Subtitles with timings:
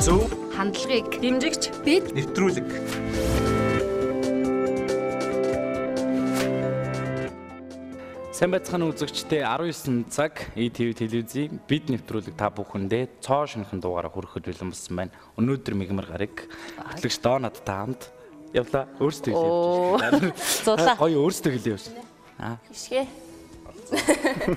[0.00, 2.68] зөв хандлагыг дэмжигч бид нэвтрүүлэг
[8.32, 14.48] Сайн байцгаана үзэгчдээ 19 цаг ETV телевизийн бид нэвтрүүлэг та бүхэндээ цоо шинхэн дугаараа хүрэхэд
[14.48, 15.12] бэлэн болсон байна.
[15.36, 16.48] Өнөөдөр мигмар гараг
[16.80, 18.08] хөтлөгч доо надтай хамт
[18.56, 20.32] явла өөрсдөө хэлээ.
[20.64, 20.96] зулаа.
[20.96, 21.92] Гоё өөрсдөө хэлээ явж.
[22.40, 22.56] Аа.
[22.72, 23.04] Ишгэ.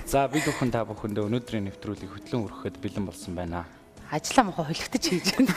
[0.08, 3.68] За бид бүхэн та бүхэндээ өнөөдрийн нэвтрүүлгийг хөтлөн хүрэхэд бэлэн болсон байна.
[4.14, 5.50] Ажлаа мохоо холигдож хийж байна.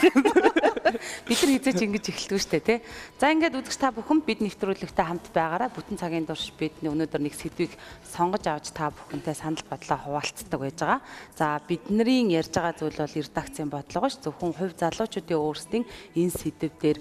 [1.30, 2.80] Бид нар хизээч ингэж эхэлдэг дээ, тий.
[3.22, 7.38] За ингээд үзэгч та бүхэн бид нэвтрүүлэгтэй хамт байгаараа бүтэн цагийн турш бид өнөөдөр нэг
[7.38, 11.02] сэдвийг сонгож авч та бүхэнтэй санал бодлоо хуваалцдаг байж байгаа.
[11.38, 14.26] За бидний ярьж байгаа зүйл бол редакцийн бодлого ш.
[14.26, 15.86] Зөвхөн хувь залуучуудын өөрсдийн
[16.18, 16.98] энэ сэдв дээр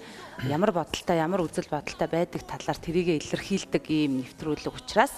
[0.50, 5.14] ямар бодолтой, ямар үзэл бодолтой байдаг талаар тэрийг илэрхийлдэг ийм нэвтрүүлэг учраас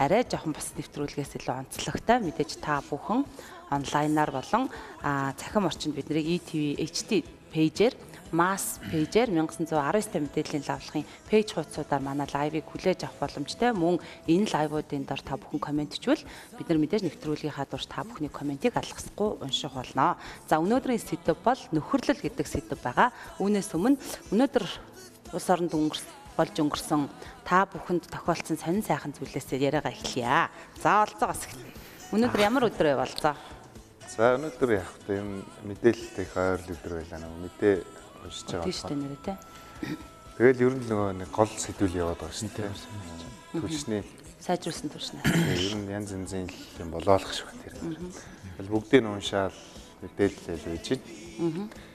[0.00, 3.28] арай жоохон бас нэвтрүүлгээс илүү онцлогтой мэдээж та бүхэн
[3.72, 4.68] онлайнаар болон
[5.40, 7.94] цахим орчинд биднийг ETV HD пэйжээр
[8.32, 13.76] масс пэйжээр 1919 мэдээллийн лавлахын пэйж хуудасуудаар манай лайвыг хүлээж авах боломжтой.
[13.76, 16.20] Мөн энэ лайвуудын дор та бүхэн комментчвал
[16.56, 20.16] бид нар мэдээж нэвтрүүлгийнхаа дурш та бүхний комментиг алгасахгүй унших болно.
[20.48, 23.12] За өнөөдрийн сэдв бол нөхөрлөл гэдэг сэдв байгаа.
[23.36, 24.00] Үүнээс өмнө
[24.32, 24.64] өнөөдөр
[25.36, 27.00] улс оронд өнгөрсөн болж өнгөрсөн
[27.44, 30.48] та бүхэнд тохиолдсон сонин сайхан зүйлээс яриагаа эхлэе.
[30.80, 31.76] За олцоогоос эхэлье.
[32.16, 33.36] Өнөөдөр ямар өдөр вэ болцоо?
[34.12, 37.74] За өнөөдөр яг та юм мэдээлэлтэй их ойр өдөр байлаа нэг мэдээ
[38.28, 38.68] уншиж байгаа.
[38.68, 39.34] Тийм шүү дээ те.
[40.36, 42.68] Тэгэл ер нь нөгөө нэг гол сэдвүүл яваад байгаа шүү дээ.
[43.56, 44.04] Түлшний
[44.36, 45.24] Сайжруулсан туршнаа.
[45.24, 46.44] ер нь янз янзын
[46.76, 47.74] юм болоолох шиг байна тэр.
[48.60, 49.56] Тэгэл бүгдийг нь уншаал
[50.04, 51.08] мэдээлэл байж байна.
[51.40, 51.91] Тиймэрхүү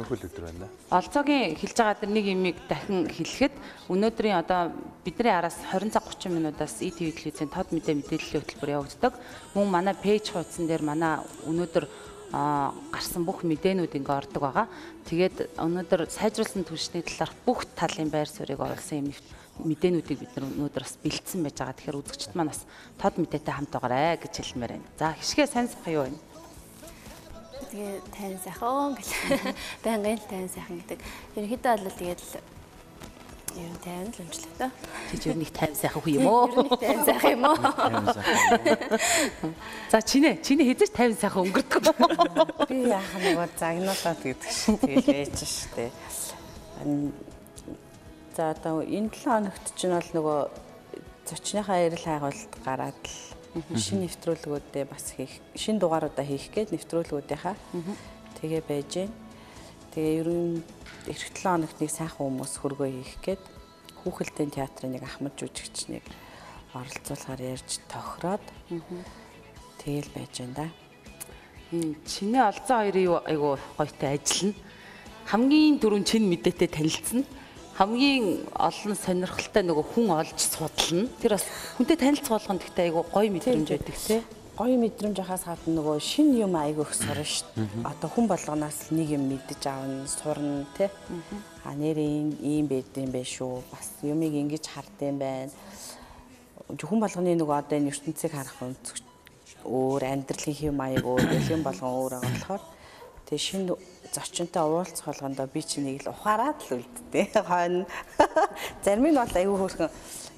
[0.00, 0.68] л өдөр байна.
[0.88, 3.54] Олцоогийн хэлж байгаа тэр нэг юмыг дахин хэлэхэд
[3.92, 4.72] өнөөдрийн одоо
[5.04, 9.12] бидний араас 20 цаг 30 минутаас ETV телевизийн тод мэдээ мэдээллийн хөтөлбөр явагддаг.
[9.52, 11.84] Мөн манай пэйж хуудсан дээр манай өнөөдөр
[12.32, 14.66] гарсан бүх мэдээнүүд ингээ ордог байгаа.
[15.04, 19.12] Тэгээд өнөөдөр сайжруулсан түвшний талаарх бүх талын байр суурийг оруулсан юм
[19.60, 21.76] мэдээнүүдийг бид өнөөдөр бас бэлдсэн байж байгаа.
[21.76, 22.64] Тэгэхээр үзэгчд маань бас
[22.96, 24.88] тод мэдээтэй хамт байгаарэ гэж хэлмээр байна.
[24.96, 26.31] За хишгээ сайн сайхан юу вэ?
[27.72, 29.12] Тэгээ тань сайхан гэл
[29.84, 31.00] байнгын тань сайхан гэдэг.
[31.36, 32.20] Ерөнхийдөө бол тэгээд
[33.52, 34.70] ер нь тань л өмчлөө тоо.
[35.12, 36.48] Тэг ер нь их тань сайхан хүү юм уу?
[36.52, 37.56] Нь тань сайхан юм уу?
[39.92, 41.84] За чинээ чинээ хэзээ тань сайхан өнгөрдөг.
[42.68, 45.92] Би яах нөгөө загнуулаад гэдэг шиг тэгэл ээж штэ.
[48.36, 50.40] За одоо энэ 7 хоногт чинь бол нөгөө
[51.28, 57.56] зочныхаа эрэл хайгуулт гараад л шинэ нэвтрүүлгүүдээ бас хийх шинэ дугааруудаа хийх гээд нэвтрүүлгүүдийнхаа
[58.40, 59.12] тэгээ байж гэн.
[59.92, 60.64] Тэгээ ер нь
[61.04, 63.42] эх 7 хоногт нэг сайхан хүмүүс хөргөө хийх гээд
[64.00, 66.04] хүүхэлдэйн театрын нэг ахмад жүжигч нэг
[66.72, 68.44] оролцуулахаар ярьж тохироод
[69.84, 70.66] тэгэл байж гэн да.
[72.08, 74.56] Чиний олзоо хоёрын айгу гойтой ажиллана.
[75.28, 77.22] Хамгийн дөрөв чин мэдээтэй танилцсан
[77.78, 81.08] хамгийн олон сонирхолтой нөгөө хүн олж судална.
[81.24, 81.46] Тэр бас
[81.80, 84.20] хүнтэй танилцах болгонд гэхдээ айгу гоё мэдрэмж байдаг тий.
[84.60, 87.88] Гоё мэдрэмж хахаас гадна нөгөө шин юм айгу их сурна шүү дээ.
[87.88, 90.92] Одоо хүн болгоноос нэг юм мэдэж авна, сурна тий.
[91.64, 93.64] А нэрийн ийм байдсан байх шүү.
[93.72, 95.50] Бас юмыг ингэж хардсан байна.
[96.68, 99.00] Хүн болгоны нөгөө одоо энэ ертөнцийг харах өнцөг
[99.64, 102.62] өөр амьдралын хэм маяг өөр, юм болгон өөр байгаа болохоор
[103.26, 103.76] тэгээ шинэ
[104.12, 107.26] зочинтой уулзах болгондоо би чи нэг л ухаараад л үлддээ.
[107.48, 107.86] Хойно.
[108.84, 109.90] Зарим нь бол аюу хөөрхөн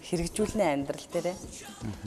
[0.07, 1.37] хэрэгжүүлнэ амьдрал дээрээ.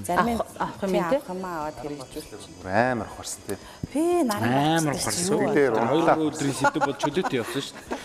[0.07, 1.21] Зарим нь авах юм тий.
[1.27, 2.63] Хамаа аваад хэрэгжүүлчих.
[2.63, 3.57] Амар ухарсан тий.
[3.91, 5.53] Би наран Амар ухарсан.
[5.53, 6.15] Дээр унлаа.
[6.15, 7.99] Хоёр өдрийн сэдв бол чөлөөтэй явсан шүү дээ.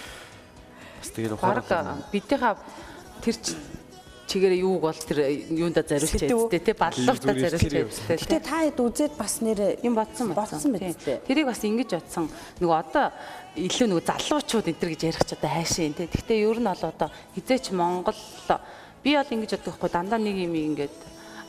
[0.98, 1.66] Бас ухаарах.
[1.70, 2.54] Бараг бидийнхаа
[3.22, 3.36] тэр
[4.32, 5.20] чигээр юуг бол тэр
[5.52, 10.32] юунда зориулж яцтэй тий баллууртаа зориулж яцтэй Гэтэ та хэд үзээд бас нэр юм бодсон
[10.32, 10.96] бодсон тий.
[10.96, 11.28] байт.
[11.28, 12.32] Тэрийг бас ингэж бодсон.
[12.56, 13.12] Нөгөө одоо
[13.60, 16.08] илүү нөгөө залуучууд энэ төр гэж ярих ч одоо хайшаа юм тий.
[16.08, 18.20] Гэхдээ ер нь бол одоо хизээч Монгол
[19.04, 20.96] би бол ингэж боддог хгүй дандаа нэг юм ингээд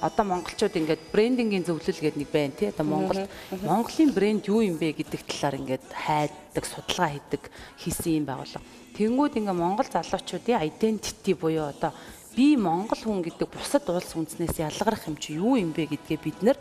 [0.03, 2.67] одоо монголчууд ингээд брендингийн зөвлөл гэдэг нэг байна тий.
[2.67, 3.23] Одоо Монгол
[3.63, 7.43] Монголын брэнд юу юм бэ гэдэг талаар ингээд хайдаг, судалгаа хийдэг
[7.79, 8.59] хийсэн юм байгуулга.
[8.99, 11.95] Тэнгүүд ингээ Монгол залуучуудын identity буюу одоо
[12.35, 16.39] би монгол хүн гэдэг бусад улс үндэснээс ялгарх юм чи юу юм бэ гэдгээ бид
[16.41, 16.57] нэр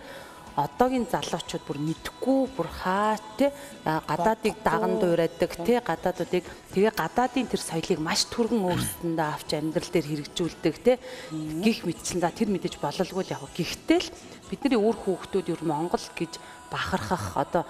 [0.57, 3.53] одоогийн залуучууд бүр мэдхгүй бүр хаа те
[3.85, 6.45] гадаадыг даган дуурайдаг те гадаадуудыг.
[6.77, 11.01] Тэгээ гадаадын тэр соёлыг маш түргэн өөрсөндөө авч амьдрал дээр хэрэгжүүлдэг те
[11.33, 14.13] гих мэдсэн за тэр мэдээж бололгүй л яг гэхдээ л
[14.53, 16.37] бидний өөр хүүхдүүд ер Монгол гэж
[16.69, 17.65] бахархах одоо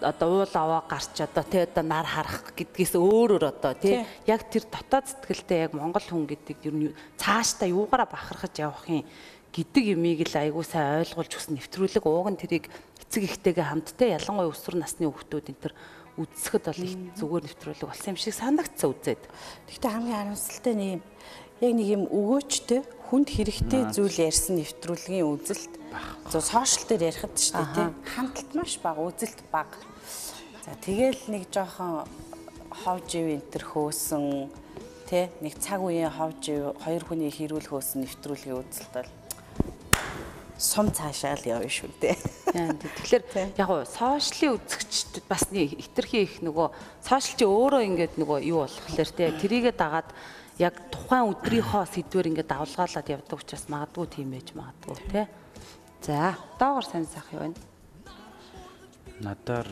[0.00, 4.06] одоо уул аваа гарч одоо тий одоо нар харах гэдгээс өөрөөр одоо тий.
[4.26, 9.04] яг тэр дотоод сэтгэлтэй яг монгол хүн гэдэг ер нь цаашдаа юугаараа бахархаж явахын
[9.54, 12.66] гэдэг юмыг л айгуу сайн ойлгуулж өгсөн нэвтрүүлэг ууг нь тэрийг
[13.06, 15.74] эцэг ихтэйгээ хамтдаа ялангуяа өсвөр насны хүүхдүүд энэ төр
[16.18, 19.22] үзсэхэд бол их зүгээр нэвтрүүлэг болсон юм шиг санагдсан үзээд.
[19.70, 21.02] Гэхдээ хамгийн харамсалтай нь юм
[21.62, 22.80] яг нэг юм өгөөчтэй
[23.10, 25.72] хүнд хэрэгтэй зүйл ярьсан нэвтрүүлгийн үзэлт
[26.30, 29.78] зөв сошиал дээр ярихад ч тийм хандлт маш бага үзэлт бага.
[30.64, 32.08] За тэгэл нэг жоохон
[32.70, 34.48] ховж ив энтер хөөсөн
[35.06, 35.28] тий.
[35.40, 39.10] Нэг цаг үеийн ховж ив хоёр хүний хэрүүл хөөсөн нэвтрүүлгийн үзэлт бол
[40.58, 42.16] сум цаашаа л явна шүү дээ.
[42.54, 46.68] Тэгэхээр яг гоо сошиалын үзэгчд бас нэг хитрхи их нөгөө
[47.02, 50.08] сошиал чи өөрөө ингээд нөгөө юу болохоор те тэрийгэ дагаад
[50.62, 55.26] яг тухайн өдрийнхөө сэдвэр ингээд давлгаалаад явдаг учраас магадгүй тийм байж магадгүй те.
[56.04, 57.54] За, доогор сайн сайх юу вэ?
[59.24, 59.68] Надаар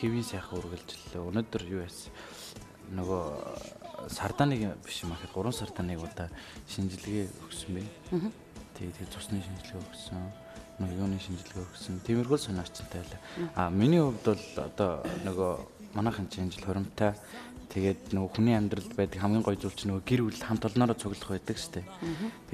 [0.00, 1.20] хэвийн сайхан үргэлжлэлээ.
[1.20, 2.08] Өнөөдөр юу яасан?
[2.96, 6.32] Нөгөө сардааныг биш юм ахад 3 сардааныг удаа
[6.72, 7.84] шинжилгээ өгсөн бэ.
[8.80, 10.24] Тэгээд тэгээд цусны шинжилгээ өгсөн.
[10.80, 12.00] Нөгөө юуны шинжилгээ өгсөн.
[12.08, 13.20] Тиймэрхүү санаачтай байлаа.
[13.60, 15.52] А миний хувьд бол одоо нөгөө
[16.00, 17.12] манайхан шинжил хоримтай
[17.74, 21.34] Тэгээд нөгөө хүний амьдралд байдаг хамгийн гоё зүйл чинь нөгөө гэр бүл хамт олноороо цуглах
[21.34, 21.86] байдаг шүү дээ.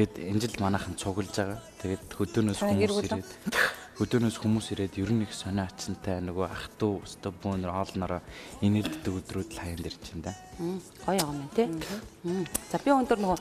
[0.00, 1.60] Тэгээд энэ жил манайхан цуглаж байгаа.
[1.84, 3.28] Тэгээд хөдөөнөөс хүмүүс ирээд
[4.00, 8.24] хөдөөнөөс хүмүүс ирээд ер нь их сонио ачантай нөгөө ах トゥ өстө бүүнэр хоолноороо
[8.64, 10.32] инээлддэг өдрүүд л хаянд ирж байна да.
[11.04, 11.68] Гоё юм тий.
[12.72, 13.38] За би өндөр нөгөө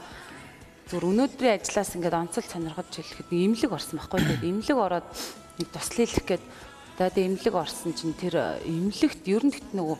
[0.92, 5.08] зүгээр өнөөдрийн ажлаас ингээд онцол сонирхож хэлэхэд имлэг орсон байхгүй тэгээд имлэг ороод
[5.72, 6.44] туслах гээд
[7.00, 9.98] тэгээд имлэг орсон чинь тэр имлэгт ер нь нөгөө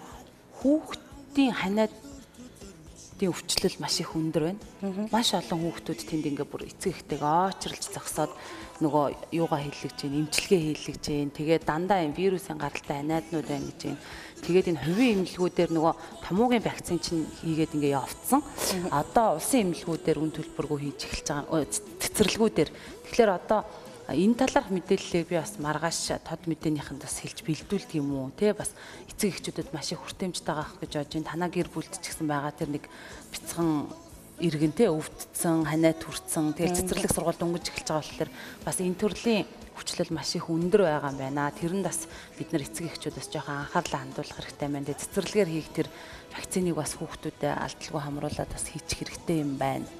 [0.60, 5.10] хүүхд хүүхдийн ханиадын өвчлөл маш их өндөр байна.
[5.14, 8.34] Маш олон хүүхдүүд тэнд ингээ бүр эцэг ихтэйг очролж зогсоод
[8.82, 11.30] нөгөө юугаа хийлгэж гин, эмчилгээ хийлгэж гин.
[11.30, 13.98] Тэгээд дандаа юм вирусын гаралтай ханиаднууд байна гэж гин.
[14.42, 15.94] Тэгээд энэ хувийн эмнэлгүүдээр нөгөө
[16.26, 18.42] томоогийн вакцин чинь хийгээд ингээ явцсан.
[18.90, 22.70] Одоо улсын эмнэлгүүдээр үн төлбөргүй хийж эхэлж байгаа цэцэрлэгүүдээр.
[23.06, 23.62] Тэгэхээр одоо
[24.10, 28.74] энэ талаарх мэдээллийг би бас маргааш тод мэдээнийхэнд бас хэлж бэлдүүлдэг юм уу те бас
[29.06, 31.30] эцэг эхчүүдэд маш их хүртээмжтэй байгаа гэж бодож байна.
[31.30, 32.86] Танаа гэр бүлд ч гэсэн байгаа тэр нэг
[33.30, 33.92] бяцхан
[34.40, 38.32] иргэн те өвдсөн, ханаа түрцэн, тэгэл цэцэрлэг сургууль дөнгөж эхэлж байгаа болохоор
[38.64, 39.46] бас энэ төрлийн
[39.76, 41.52] хүчлэл маш их өндөр байгаа юм байна.
[41.52, 42.08] Тэрэнд бас
[42.40, 44.96] бид нар эцэг эхчүүдээс жоохон анхаарлаа хандуулах хэрэгтэй байна.
[44.96, 45.88] Цэцэрлэгээр хийх тэр
[46.32, 49.99] вакциныг бас хүүхдүүдэд алдалгүй хамруулад бас хийчих хэрэгтэй юм байна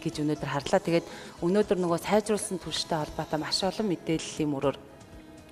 [0.00, 0.80] гэж өнөөдөр харлаа.
[0.80, 1.06] Тэгээд
[1.44, 4.78] өнөөдөр нөгөө сайжруулсан түлштэй холбоотой маш олон мэдээллийн мөрөөр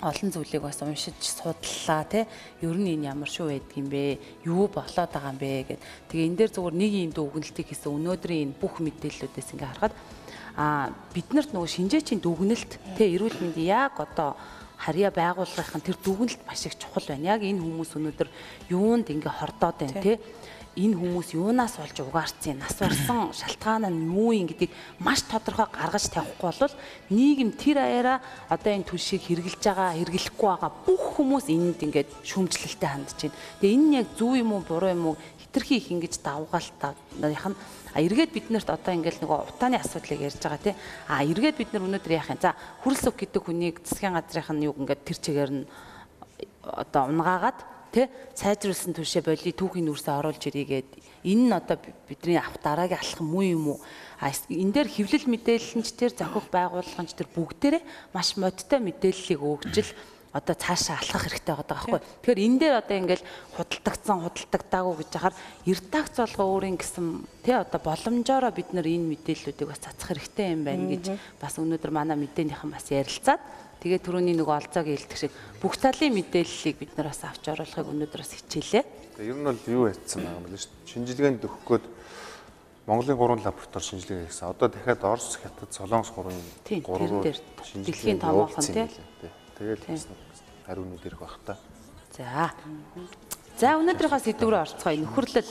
[0.01, 2.25] олон зүйлийг бас уншиж судлаа тий.
[2.63, 4.19] Ер нь энэ ямар шүү байдаг юм бэ?
[4.47, 5.81] Юу болоод байгаа юм бэ гэд.
[6.09, 9.95] Тэгээ энэ дээр зүгээр нэг юм дүгнэлтийг хийсэн өнөөдрийн энэ бүх мэдээллүүдээс ингээ харахад
[10.59, 14.35] а биднэрт нөгөө шинжээчийн дүгнэлт тий эрүүл мэндийн яг одоо
[14.79, 17.35] харьяа байгууллагын тэр дүгнэлт маш их чухал байна.
[17.35, 18.29] Яг энэ хүмүүс өнөөдөр
[18.71, 20.19] юунд ингээ хордоод байна тий
[20.79, 24.71] энэ хүмүүс юунаас болж угаарцсан нас барсан шалтгаан нь юу юм гэдгийг
[25.03, 26.75] маш тодорхой гаргаж тавихгүй бол
[27.11, 32.91] нийгэм тэр аяараа одоо энэ түлшийг хэрэгжилж байгаа хэрэглэхгүй байгаа бүх хүмүүс энэнд ингээд шүмжлэлтэй
[32.95, 33.37] хандж байна.
[33.59, 35.17] Тэгээ энэ нь яг зөв юм уу буруу юм уу?
[35.43, 36.95] Хитрхи их ингэж давгаалтаа
[37.27, 37.59] яах нь
[37.95, 40.75] а эргээд биднэрт одоо ингээл нөгөө утааны асуудлыг ярьж байгаа тий
[41.09, 42.55] а эргээд бид нар өнөөдөр яах юм за
[42.85, 45.65] хүрэлсүх гэдэг хүнийг засгийн газрынх нь юу ингээд тэр чигээр нь
[46.63, 47.59] одоо унгаагаад
[47.93, 50.91] тий сайжруулсан түвшээ боли түүхийн нүрсээ оруулж ирээгээд
[51.25, 51.77] энэ нь одоо
[52.07, 53.79] бидний авах дараагийн алхам муу юм уу?
[54.21, 57.83] А энэ дээр хэвлэл мэдээлэлч тэр зохих байгууллагч тэр бүгдээрээ
[58.15, 59.91] маш модтой мэдээллийг өгжил
[60.33, 62.01] одоо цаашаа алхах хэрэгтэй байгаа байхгүй.
[62.05, 63.25] Тэгэхээр энэ дээр одоо ингээл
[63.57, 67.07] худалдагдсан худалдагдаагүй гэж яхаар эрдагц болго өөрийн гэсэн
[67.43, 71.05] тий одоо боломжоор бид нар энэ мэдээллүүдийг бас цацах хэрэгтэй юм байна гэж
[71.41, 73.41] бас өнөөдөр манай мэдээнийхэн бас ярилцаад
[73.79, 75.33] Тэгээ түрүүний нэг олзоог илтгэх шиг
[75.63, 78.85] бүх талын мэдээллийг бид нар бас авч оруулахыг өнөөдөр бас хичээлээ.
[79.23, 80.59] Ер нь бол юу яцсан байгаа юм бэ.
[80.91, 81.85] Шинжилгээнд өгөх гээд
[82.91, 84.49] Монголын 3 лаборатори шинжилгээ хийсэн.
[84.51, 88.89] Одоо дахиад Орос, Хятад, Солонгос 3-ын 3 руу дэлхийн томоохон тий.
[89.61, 89.85] Тэгээд
[90.67, 91.55] хариунууд ирэх бах та.
[92.17, 92.51] За.
[93.61, 95.05] За өнөөдрийнхөө сэдв рүү орцгоё.
[95.05, 95.51] Нөхөрлөл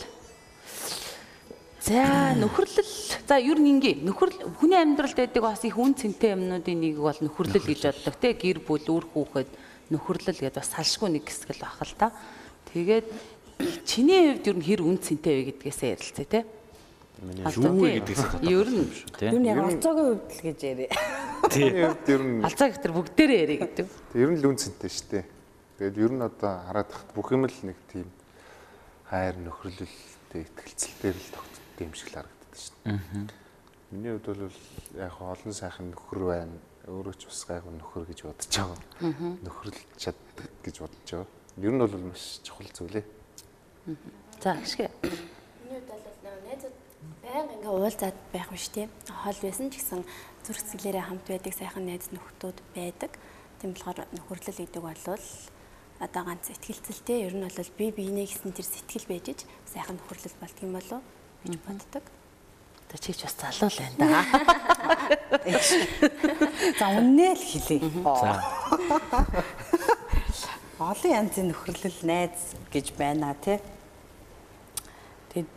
[1.88, 2.90] За нөхөрлөл
[3.24, 7.16] за ер нь ингээ нөхөрлөл хүний амьдралд байдаг бас их үн цэнтэй юмнуудын нэг бол
[7.16, 9.48] нөхөрлөл гэж боддог те гэр бүл үр хүүхэд
[9.96, 12.12] нөхөрлөл гэдэг бас салшгүй нэг хэсэг л бах л та.
[12.76, 13.08] Тэгээд
[13.88, 16.40] чиний хувьд ер нь хэр үн цэнтэй вэ гэдгээсээ ярилцъя те.
[17.56, 19.32] Юу вэ гэдгээс ер нь тийм.
[19.32, 20.92] Юу яг алцаагийн хувьд л гэж яриа.
[21.48, 21.72] Тийм.
[22.04, 23.88] Ер нь алцаа гэтэр бүгдээрээ яриа гэдэг.
[24.12, 25.26] Ер нь л үн цэнтэй шүү дээ.
[25.80, 28.12] Тэгээд ер нь одоо хараад тахт бүх юм л нэг тийм
[29.08, 32.74] хайр нөхөрлөлтэй ихтгэлцэлтэй л тогтсон хэрэгтэй юм шиг л харагддаг шин.
[32.86, 33.00] Аа.
[33.92, 34.52] Миний хувьд бол
[34.98, 36.58] яг олон сайхан нөхөр байна.
[36.88, 38.80] Өөрөө ч бас гайгүй нөхөр гэж бодож байгаа.
[39.46, 41.30] Нөхөрлж чаддаг гэж бодож байгаа.
[41.62, 43.06] Ер нь бол маш чухал зүйл ээ.
[44.42, 44.90] За ашиг.
[45.62, 46.76] Миний хувьд бол найзууд
[47.22, 48.90] байнга ингээ уулзаад байх биш тийм.
[49.08, 50.02] Хол байсан ч гэсэн
[50.44, 53.12] зүрх сэтгэлээрээ хамт байдаг сайхан найз нөхдүүд байдаг.
[53.62, 55.04] Тийм болохоор нөхөрлөл гэдэг бол
[55.98, 60.38] одоо ганц ихтгэлцэлтэй ер нь бол би биенээ гэсэн тэр сэтгэл байж ич сайхан нөхөрлөл
[60.38, 61.02] болдго юм болов
[61.48, 62.04] гэж боддог.
[62.88, 64.22] Одоо чи ч бас залуу л байна да.
[66.80, 67.80] За үннээ л хэлье.
[68.04, 68.44] За.
[70.80, 73.60] Олон янзын нөхөрлөл найз гэж байна тий.
[75.34, 75.52] Тэгэд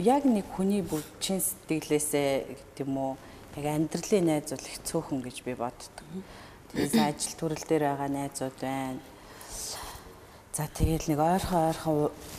[0.00, 3.12] яг нэг хүний бүр чин сэтгэлээсээ гэдэг юм уу
[3.56, 6.06] яг амьдралын найз бол их цөөхөн гэж би боддог.
[6.72, 9.00] Тэгээс ажил төрөл дээр байгаа найзууд байна.
[10.56, 11.96] За тэгэл нэг ойрхон ойрхон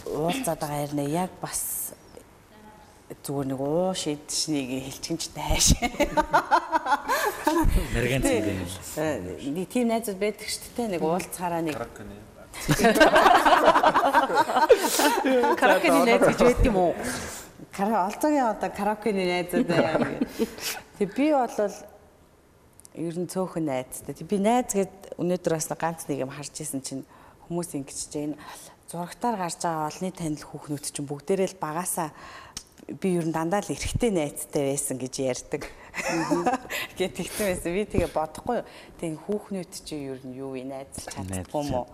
[0.10, 1.93] уулзаад байгаа хэрнээ яг бас
[3.07, 5.67] зүгээр нэг уу шийдшнийг хэлчихэн ч тааш.
[7.95, 9.39] Нарийн цэвэр.
[9.47, 11.79] Нэг тийм найзууд байдаг шүү дээ нэг уулзахаараа нэг
[15.55, 16.93] Каракены найз гэж байд юм уу?
[17.71, 20.19] Кара олзоогийн одоо караокены найзууд байна.
[20.99, 21.53] Тэг би бол
[22.97, 24.15] ер нь цөөхөн найзтай.
[24.17, 27.05] Тэг би найз гэд өнөөдөр бас ганц нэг юм харж исэн чинь
[27.47, 28.35] хүмүүс ингэж чинь
[28.89, 32.09] зурагтаар гарч байгаа олонний танил хүүхнүүд чинь бүгдээрээ л багасаа
[32.88, 35.67] би ер нь дандаа л эргэтэй найзтай байсан гэж ярьдаг.
[36.96, 37.72] Гэт тэгсэн байсан.
[37.75, 38.63] Би тэгээ бодохгүй.
[38.96, 41.88] Тэг хүүхнүүд чинь ер нь юу вэ найзлж чаддгүй юм уу?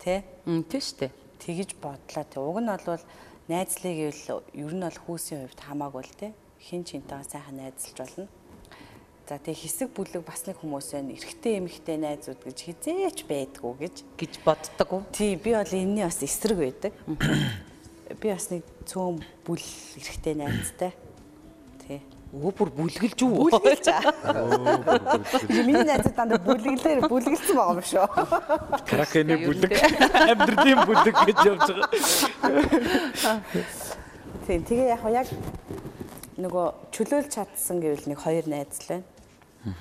[0.00, 0.24] Тэ?
[0.48, 1.12] Мм тийм шүү дээ.
[1.38, 2.24] тэгж бодлоо.
[2.24, 3.04] Тэг уг нь бол
[3.52, 6.28] найзлыг гэвэл ер нь бол хүүсийн хувьд хамаагүй л те.
[6.58, 8.26] Хин чинтэйгээ сайхан найзалж болно.
[9.28, 11.12] За тэг хэсэг бүлэг бас нэг хүмүүс байна.
[11.12, 13.96] Эрэгтэй эмэгтэй найзууд гэж хизээч байдгүй гэж.
[14.16, 15.02] гэж боддог уу?
[15.12, 16.92] Тий би бол энэний бас эсрэг байдаг.
[18.16, 19.60] Би бас нэг цөөн бүл
[20.00, 20.92] эрэгтэй найзтай.
[21.84, 22.00] Тий.
[22.32, 23.52] Өө бүр бүлгэлж үү?
[23.52, 24.00] Бүлгэлж аа.
[25.52, 28.08] Миний найзууд дандаа бүлгэлээр бүлгэлсэн байгаа юм шүү.
[28.88, 29.72] Каракены бүлэг,
[30.24, 31.88] амьдралын бүлэг гэж явж байгаа.
[34.48, 35.28] Тийм тэгээ яг яг
[36.40, 39.04] нөгөө чөлөөлж чадсан гэвэл нэг хоёр найз л байна.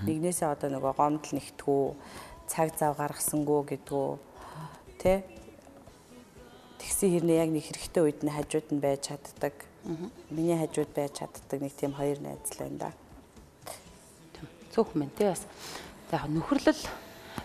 [0.04, 1.84] Нэгнээсээ одоо нөгөө гомдол нэгтгүү,
[2.52, 4.08] цаг зав гаргасангүй гэдгүү
[5.00, 5.24] тэ
[6.88, 9.56] тэгсэн хэрнээ яг нэг хэрэгтэй үед нь хажууд нь байж чаддаг.
[10.32, 12.92] Миний хажууд байж чаддаг нэг тийм хоёр найз л байна да.
[14.72, 15.44] Цөөхөн мэн тий бас.
[16.08, 16.80] За нөхөрлөл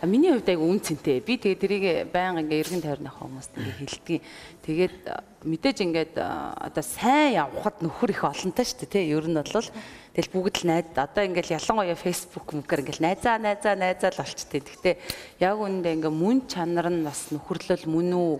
[0.06, 1.18] миний хувьд айгу үн цэнтэй.
[1.26, 1.84] Би тэгээ тэрийг
[2.14, 4.18] байнга ингээ эргэн тойрныхоо хүмүүст ингээ хэлдэг.
[4.62, 4.96] Тэгээд
[5.42, 9.10] мэдээж ингээд одоо сайн явхад нөхөр их олонтой шүү дээ тий.
[9.10, 13.74] Ер нь бол тэгэл бүгд л найз одоо ингээл ялангуяа фейсбુક мөнгөөр ингээл найзаа найзаа
[13.74, 14.60] найзаа л болчтой.
[14.62, 14.94] Гэхдээ
[15.42, 18.30] яг үүндээ ингээ мөн чанар нь бас нөхөрлөл мөн үү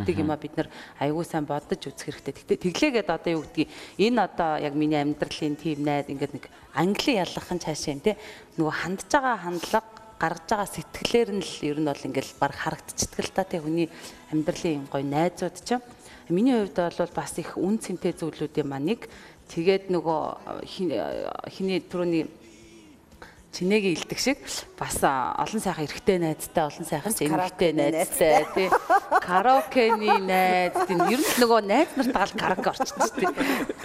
[0.00, 2.32] гэдэг юм а бид нар айгүй сайн бодож үзэх хэрэгтэй.
[2.32, 3.68] Тэгтээ тэглээгээд одоо юу гэдгийг
[4.00, 8.16] энэ одоо яг миний амьдралын тим найз ингээд нэг англи яллахын цаашаа юм те
[8.56, 9.88] нөгөө хандж байгаа хандлага
[10.22, 13.90] гаргаж байгаа сэтгэлээр нь л ер нь бол ингээл баг харагдчихдаг л та те хүний
[14.30, 15.82] амьдралын гоё найзууд ч юм.
[16.30, 19.10] Миний хувьд бол бас их үн цэнтэй зүйлүүдийн манийг
[19.50, 20.20] тэгээд нөгөө
[20.64, 20.94] хин-
[21.50, 22.24] хиний түрүүний
[23.52, 24.38] чинээгийн илдэг шиг
[24.80, 28.68] бас олон сайхан эрэгтэй найзтай олон сайхан эмэгтэй найзтай тий.
[29.20, 30.96] караокены найз тий.
[31.12, 33.28] Ер нь нөгөө найз нартаа л караоке орчиж тий.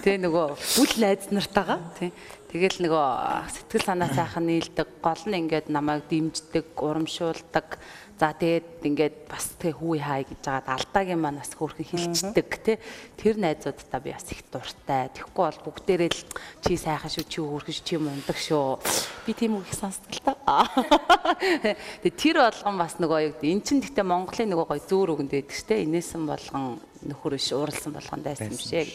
[0.08, 2.16] Тий нөгөө бүл найз нартаага тий.
[2.48, 3.08] Тэгэл нөгөө
[3.52, 7.76] сэтгэл санаа сайхан нийлдэг гол нь ингээд намайг дэмждэг урамшуулдаг
[8.18, 12.78] за тэгээд ингээд бас тэг хүү хай гэж жагаад алдаагийн маань бас хөөрхөн хилчдэг тий
[13.18, 15.14] тэр найзуудтай би бас их дуртай.
[15.14, 16.22] Тэгэхгүй бол бүгдээрээ л
[16.66, 18.82] чи сайхан шүү чи хөөрхөн шүү чи мундаг шүү.
[19.30, 19.78] Би тийм үг их
[20.26, 20.34] та.
[22.02, 25.32] Тэгээ тэр болгон бас нөгөө юу гэдэг эн чин гэхдээ Монголын нөгөө гой зөөр өгөнд
[25.38, 25.86] байдаг штэ.
[25.86, 28.90] Инээсэн болгон нөхөр биш ууралсан болгон дайсан юм шээ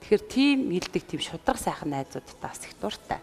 [0.00, 3.20] тэгэхээр тийм хилдэг тийм шудраг сайхан найзуудтай бас их дуртай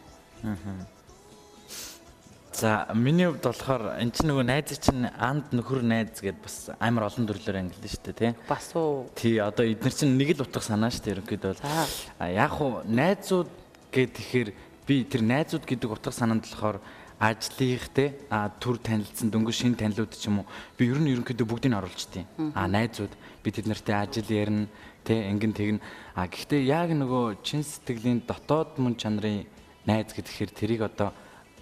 [2.58, 7.06] За миний хувьд болохоор эн чинь нөгөө найз чинь анд нөхөр найз гэдээ бас амар
[7.06, 8.32] олон төрлөөр ангилсан шүү дээ тий.
[8.50, 12.34] бас уу Тий одоо эдгээр чинь нэг л утга санаа шүү дээ ерөнхийдөө бол.
[12.34, 13.50] Яг хуу найзууд
[13.94, 14.50] гэхээр
[14.90, 16.82] би тэр найзууд гэдэг утга санаанд болохоор
[17.22, 20.50] ажлынх те а төр танилцсан дөнгөж шин танилуд ч юм уу
[20.82, 22.26] би ер нь ерөнхийдөө бүгдийг нь оруулжтiin.
[22.58, 23.14] А найзууд
[23.46, 24.66] би тэд нартай ажил ярина
[25.06, 25.86] те ингэн тэгнэ.
[26.18, 29.46] А гэхдээ яг нөгөө чин сэтгэлийн дотоод мөн чанарын
[29.86, 31.14] найз гэхээр тэрийг одоо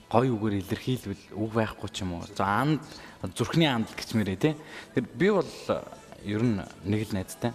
[0.10, 2.26] гой үгээр илэрхийлвэл үг байхгүй ч юм уу.
[2.38, 2.82] За анд
[3.34, 4.54] зүрхний анд гэчмээрээ тий.
[4.94, 5.52] Тэр би бол
[6.26, 7.54] ер нь нэг л найзтай.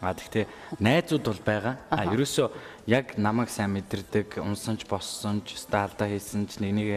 [0.00, 0.46] А тэгтээ
[0.78, 1.74] найзууд бол байгаа.
[1.90, 2.48] А ерөөсөө
[2.86, 6.88] яг намайг сайн мэдэрдэг, унсанч боссонч, сталда хийсэн ч нэг нэг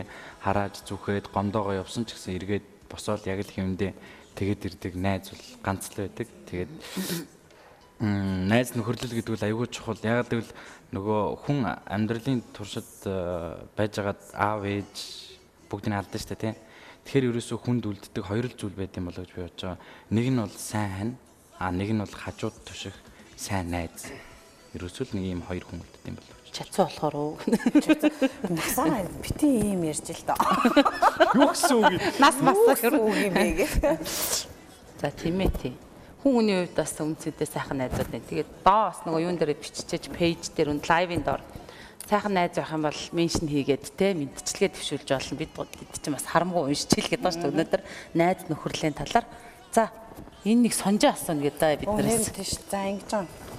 [0.45, 3.98] харааж зүхэд гомдоогоо явсан ч гэсэн эргээд босоод яг л хэмдэ
[4.38, 6.27] тэгээд ирдэг найз бол ганц л байдаг.
[6.45, 6.71] Тэгээд
[8.01, 9.98] найз нөхөрлөл гэдэг бол аюул чухал.
[10.05, 10.53] Яг л гэвэл
[10.91, 14.95] нөгөө хүн амьдралын туршид э, байжгаад аав ээж
[15.71, 16.55] бүгдийг алдсан шүү дээ тий.
[17.07, 19.79] Тэгэхээр ерөөсөө хүнд үлддэг хоёр л зүйл байт юм болоо гэж би бодож байгаа.
[20.12, 21.13] Нэг нь бол сайн хань,
[21.57, 22.95] а нэг нь бол хажууд туших
[23.39, 24.12] сайн найз.
[24.75, 26.36] Ерөөсөө л нэг ийм хоёр хүн үлддэг юм болоо.
[26.51, 27.33] Чацуу болохоор уу?
[28.51, 30.36] Насаа бити ийм ярьж л доо.
[31.39, 32.01] Юу гэсэн үг юм?
[32.19, 33.74] Нас масаа Үг юм бэ гэх.
[35.00, 35.74] За тийм ээ тий.
[36.22, 38.30] Хүн хүний хувьд бас үнцэдээ сайхан найзууд байна.
[38.30, 41.42] Тэгээд доо бас нөгөө юун дээр биччихэж пэйж дээр үн лайвын доор
[42.06, 45.40] сайхан найз байх юм бол меншн хийгээд те мэдчилгээ төвшүүлж болно.
[45.42, 47.82] Бид бид чинь бас харамгүй уншиж хэлгээд байгаа шүү дээ өнөөдөр
[48.13, 49.25] найз нөхөрлийн талаар.
[49.74, 49.90] За
[50.46, 52.30] энэ нэг сонжоо асууна гэдэг бид нараас.
[52.36, 52.54] тийш.
[52.70, 53.51] За ингэж байгаа.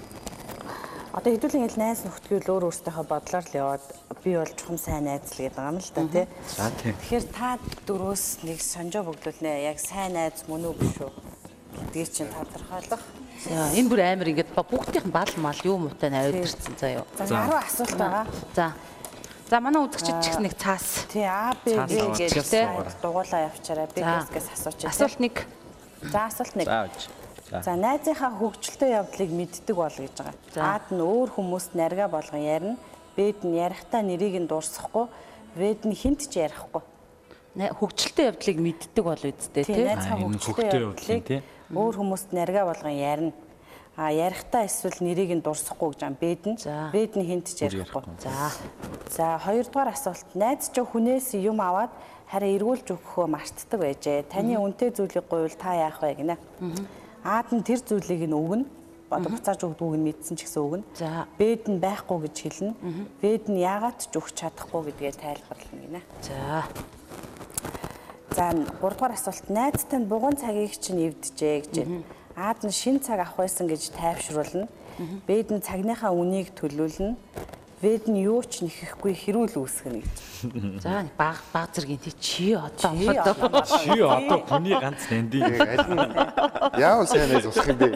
[1.12, 3.85] Одоо хэдүүлэн ингээл найз нөхдөд өөр өөртөөхөө бодлоор л яваад
[4.25, 6.26] би бол чухам сайн найз л гэдэг юм л та тий.
[6.47, 6.95] За тийм.
[6.95, 7.49] Тэгэхээр та
[7.88, 9.66] дөрөөс нэг сонжоо бөглүүлнэ.
[9.66, 11.31] Яг сайн найз мөн үү биш үү?
[11.73, 13.02] Гэдгийг чинь тодорхойлох.
[13.43, 17.05] За энэ бүр амар ингээд бүгдийнх нь бал мал юу муутай навьдэрсэн заяа.
[17.19, 18.25] За 10 асуулт байгаа.
[18.55, 18.73] За.
[19.50, 21.05] За манай үзэгчид ч гэсэн нэг цаас.
[21.12, 22.64] Тий А Б гэж тий
[23.02, 23.88] дугуулаа явчаарай.
[23.93, 24.25] Би За.
[24.25, 24.76] хэсгээс асууч.
[24.81, 24.88] тий.
[24.88, 25.35] Асуулт нэг.
[26.09, 26.69] За асуулт нэг.
[27.52, 30.37] За найзынхаа хөгжилтэй явдлыг мэддэг бол гэж байгаа.
[30.57, 32.76] Аад нь өөр хүмүүст нарга болгон ярина.
[33.12, 35.12] Бэд нь ярихтаа нэрийг нь дурсахгүй.
[35.52, 36.81] Вэд нь хинт ч ярихгүй.
[37.52, 41.41] Хөгжилтэй явдлыг мэддэг бол үсттэй Тий найзынхаа хөгжилтэй явдлыг тий.
[41.73, 43.33] Өөр хүмүүст нарга болгон ярина.
[43.97, 46.17] А ярихтаа эсвэл нэрийг нь дурсахгүй гэж байгаа.
[46.17, 46.88] Бэд нь За.
[46.93, 48.02] бэд нь хинт ч ярихгүй.
[48.25, 48.49] За.
[49.12, 50.25] За хоёрдугаар асуулт.
[50.33, 51.93] Найз ч хүнээс юм аваад
[52.33, 54.33] харин эргүүлж өгөхөө мартдаг байжээ.
[54.33, 56.41] Таны үнэтэй зүйлийг гуйвал та яах вэ гинэ?
[57.21, 58.64] Аад нь тэр зүйлийг нь өгнө.
[59.12, 60.85] Одоо буцааж өгдгүүг нь мэдсэн ч гэсэн өгнө.
[60.97, 61.29] За.
[61.37, 62.73] Бэд нь байхгүй гэж хэлнэ.
[63.21, 66.00] Бэд нь яагаад ч өгч чадахгүй гэдгээ тайлбарлана гинэ.
[66.25, 66.64] За.
[68.36, 69.48] За 3 дугаар асуулт.
[69.48, 72.02] Найзтай нь бугуун цагийг чинь эвдэжээ гэж байна.
[72.36, 74.68] Аад нь шин цаг авах байсан гэж тайвшруулна.
[75.28, 77.16] Бэд нь цагныхаа үнийг төлөвлөнө.
[77.82, 80.16] Бэд нь юу ч нэхэхгүй хэрүүл үүсгэнэ гэж.
[80.80, 83.34] За баг баг зэргийн тий чи одоо Чи одоо
[83.68, 85.38] Чи одоо хүний ганц нэнди.
[85.42, 87.88] Яг аль нь яавал сайн найз болох юм бэ?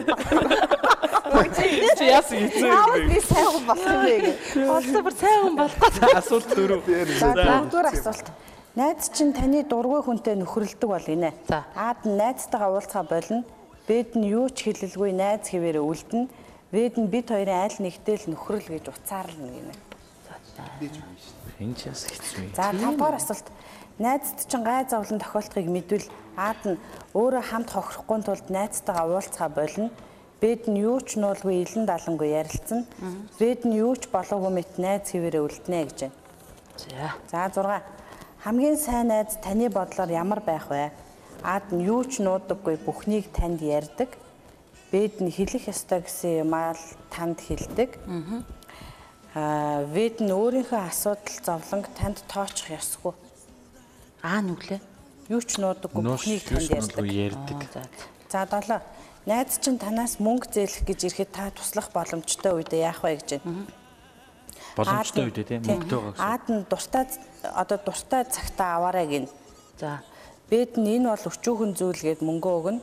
[1.97, 2.99] Чи яасан хэцүү юм бэ?
[3.09, 4.15] би сайн хүн болох юм бэ
[4.69, 5.95] одоо бүр сайн хүн болох гэж.
[6.19, 6.81] Асуулт төрөв.
[7.17, 8.27] За дөрөвдүгээр асуулт.
[8.77, 11.33] Найз чинь таны дургүй хүнтэй нөхөрлөдөг бол гинэ.
[11.49, 13.41] Аад найзтайгаа уулзгаа болно.
[13.89, 16.29] Бэд нь юу ч хэлэлгүй найз хэвээрээ үлдэнэ.
[16.69, 19.73] Бэд нь бид хоёрын айл нэгтэл нөхрөл гэж уцаарлна гинэ.
[21.57, 22.53] Энэ ч яс хэцүү.
[22.53, 23.49] За тавдугаар асуулт.
[23.97, 26.05] Найзд чинь гай зовлон тохиолдохыг мэдвэл
[26.37, 26.77] аад нь
[27.17, 29.89] өөрөө хамт хохирохгүй тулд найзтайгаа уулзгаа болно.
[30.37, 32.85] Бэд нь юу ч нуулгүй илэн далангүй ярилцсан.
[33.41, 36.17] Бэд нь юу ч болоогүй мэт найз хэвээрээ үлднэ гэж байна.
[36.77, 37.49] За.
[37.49, 37.96] За 6.
[38.43, 40.91] Хамгийн сайн найз таны бодлоор ямар байх вэ?
[41.41, 44.13] Аад нь юу ч нуудаггүй бүхнийг танд ярьдаг.
[44.93, 47.97] Бэд нь хэлэх ёстой гэсэн юмаа л танд хэлдэг.
[49.33, 53.13] Аа, бэд нь өөрийнхөө асуудал зовлонг танд тооцох ёсгүй.
[54.21, 54.81] Аа нүглээ.
[55.33, 56.69] Юу ч нуудаггүй бүхнийг танд
[57.09, 57.57] ярьдаг.
[57.73, 58.45] За.
[58.45, 58.81] За 7.
[59.27, 63.65] Найз чинь танаас мөнгө зээлэх гэж ирэхэд та туслах боломжтой үедээ яах вэ гэж байна.
[64.77, 66.29] Боломжтой үедээ тийм мөнгөтэй байгаа гэсэн.
[66.29, 67.03] Аад нь дуртай
[67.41, 69.25] одоо дуртай цагтаа аваарай гин.
[69.81, 70.05] За.
[70.47, 72.81] Бэд нь энэ бол өчүүхэн зүйл гээд мөнгө өгнө.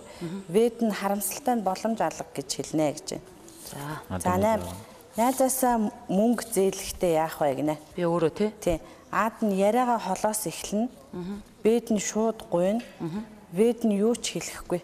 [0.51, 3.31] Бэд нь харамсалтай нь боломж алга гэж хэлнэ гэж байна.
[3.71, 3.81] За.
[4.19, 4.67] За 8.
[5.15, 5.75] Найзаасаа
[6.11, 7.77] мөнгө зээлэхдээ яах вэ гинэ.
[7.95, 8.51] Би өөрөө тий.
[8.59, 8.79] Тий.
[9.15, 10.91] Аад нь яриагаа холоос эхлэнэ.
[11.63, 12.83] Бэд нь шууд гуйна.
[13.55, 14.83] Бэд нь юу ч хэлэхгүй.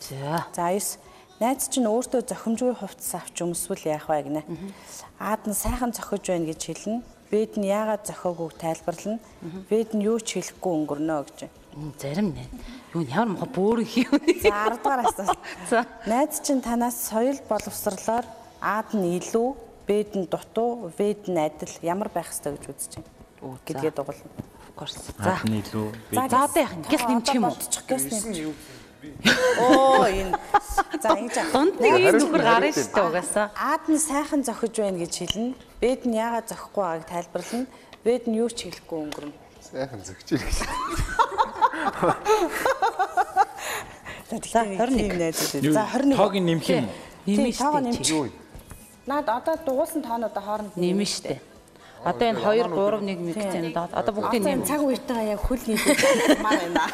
[0.00, 0.48] За.
[0.56, 0.96] За 9.
[1.42, 4.42] Найз чинь өөртөө зохимжгүй хувцас авч өмсвөл яах вэ гинэ.
[5.18, 7.02] Аад нь сайхан зохиж байна гэж хэлнэ.
[7.30, 9.18] Бэд нь яагаад зохиогүйг тайлбарлана.
[9.66, 11.50] Бэд нь юу ч хэлэхгүй өнгөрнө гэж
[11.98, 12.46] зарим нэ.
[12.94, 14.10] Юу н ямар мохо бөөрөн хийв.
[14.46, 15.38] За 10 дугаар асуулт.
[15.70, 15.86] За.
[16.06, 18.24] Найз чинь танаас соёл боловсрлоор
[18.62, 19.48] аад нь илүү,
[19.90, 23.58] бэд нь дутуу, бэд нь адил ямар байх ёстой гэж үзэж байна.
[23.66, 24.22] Гэдгээ дугуулна.
[24.22, 25.02] Of course.
[25.18, 25.34] За.
[25.34, 25.50] За.
[25.50, 26.82] илүү За За одоо яах юм?
[26.86, 27.54] Гяс нэмчих юм уу?
[27.58, 28.04] Бодчих гяс
[29.04, 29.36] нэмчих.
[29.60, 30.32] Оо энэ.
[31.02, 31.36] За ингэж.
[31.52, 33.46] Дунд нэг ийм нь гарна шүү дээ угаасаа.
[33.54, 35.54] Аад нь сайхан зохиж байна гэж хэлнэ.
[35.80, 37.66] Бэд нь яагаад зохихгүй байгааг тайлбарлана.
[38.04, 39.36] Бэд нь юу ч хэлэхгүй өнгөрнө.
[39.64, 40.58] Сайхан зөгч ирэх.
[44.30, 45.18] За тэгэхээр 21.
[45.20, 45.64] найзууд.
[45.72, 46.16] За 21.
[46.16, 46.88] Тоог нь нэмэх юм
[47.26, 48.02] нэмчих.
[48.06, 48.12] чи.
[48.14, 48.28] Юу?
[49.06, 51.40] Наад одоо дугуулсан тоонуудаа хооронд Нэмэн штэ.
[52.04, 53.88] Одоо энэ 2 3 1 мэгцэн доо.
[53.92, 54.64] Одоо бүгдийг Одоо нэм.
[54.68, 56.00] цаг үетэйгээ яг хөл нийлүүлж
[56.44, 56.84] байна.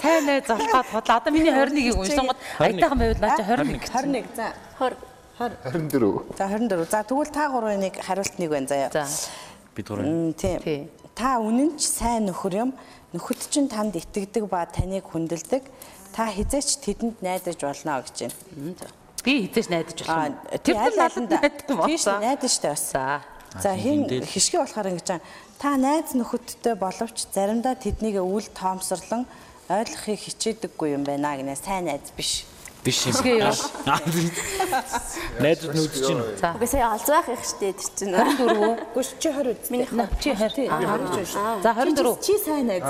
[0.00, 1.16] Сайн найз олоход худлаа.
[1.20, 3.86] Одоо миний 21-ийг уншсан гот аятайхан байвал наа чи 21.
[3.92, 4.26] 21.
[4.36, 4.96] За 20.
[5.38, 6.22] 24.
[6.38, 6.84] За 24.
[6.90, 8.90] За тэгвэл та гурвын нэг хариулт нэг байна заяа.
[8.92, 9.06] За.
[9.74, 10.04] Бид гурав.
[10.06, 10.60] М, Тийм.
[10.60, 10.90] Тий.
[11.14, 12.70] Та үнэн ч сайн нөхөр юм.
[13.12, 15.64] Нөхөд чинь танд итгэдэг ба таныг хүндэлдэг.
[16.12, 18.76] Та хизээч тэдэнд найдаж болно гэж байна.
[19.24, 20.36] Би хизээш найдаж болох юм.
[20.60, 21.36] тэр аль надад алинда.
[21.40, 22.92] найдахгүй Тийш найдаж штэ бас.
[22.92, 23.72] За.
[23.76, 25.24] Хин хишгэ болохоор ингэж байна.
[25.56, 29.24] Та найз нөхөдтэй боловч заримдаа тэднийг үл тоомсорлон
[29.66, 31.58] ойлгохыг хичээдэггүй юм байна гинэ.
[31.58, 32.46] Сайн найз биш.
[32.86, 33.18] Биш юм.
[33.18, 33.50] Бишгээ юу?
[35.42, 36.38] Найзууд нь үзэж байна.
[36.38, 36.54] За.
[36.54, 38.14] Угээ сая олзаах их штэ тэр чинь.
[38.14, 38.94] 24.
[38.94, 39.70] Гүш чи 20 үст.
[39.74, 40.70] Миний На, Чи 20.
[40.70, 41.66] Аа 20 шүү.
[41.66, 42.22] За 24.
[42.22, 42.86] Чи сайн найз.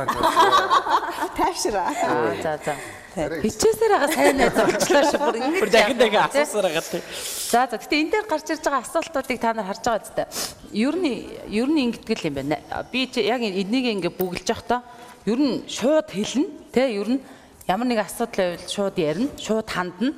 [1.41, 1.97] Тайвшраа.
[1.97, 2.75] Аа за за.
[3.17, 5.21] Хичээсээр байгаа сайн найз болчлаа шүү.
[5.25, 5.61] Бүр ингэж.
[5.65, 7.03] Бүр дахин дахин асуусаар байгаа тий.
[7.49, 7.81] За за.
[7.81, 10.29] Гэтэ энэ дээр гарч ирж байгаа асуултуудыг та нар харж байгаа зү.
[10.77, 12.61] Ер нь ер нь ингэдэг юм байна.
[12.93, 14.85] Би чи яг энийг ингэ бүгэлж явахдаа
[15.27, 16.89] ер нь шууд хэлнэ, те?
[16.95, 17.21] Ер нь
[17.67, 20.15] ямар нэг асуудал байвал шууд ярина, шууд хандна.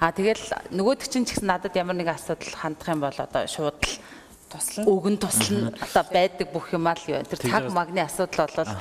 [0.00, 0.40] А тэгэл
[0.72, 3.94] нөгөөдөг чинь ч гэсэн надад ямар нэг асуудал хандах юм бол одоо шууд л
[4.48, 4.88] Туслана.
[4.88, 5.76] өгөн туслана.
[5.76, 7.20] Одоо байдаг бүх юм аа л юу.
[7.28, 8.72] Тэр цаг магны асуудал болол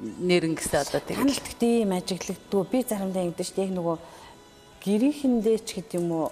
[0.00, 1.14] нэрнгэсээ одоо тэг.
[1.14, 2.62] Таналт гэдэг ийм ажиглагддгүй.
[2.66, 3.68] Би заримдаа ингэдэж шүү дээ.
[3.70, 3.96] Яг нөгөө
[4.82, 6.26] гэрийнхэндээ ч гэдэг юм уу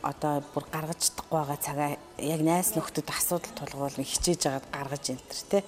[0.00, 1.90] одоо бүр гаргаж чадахгүй байгаа цагаа
[2.22, 5.58] яг найс нөхдөд асуудал тулгуул хичээж агаад гаргаж энтер те.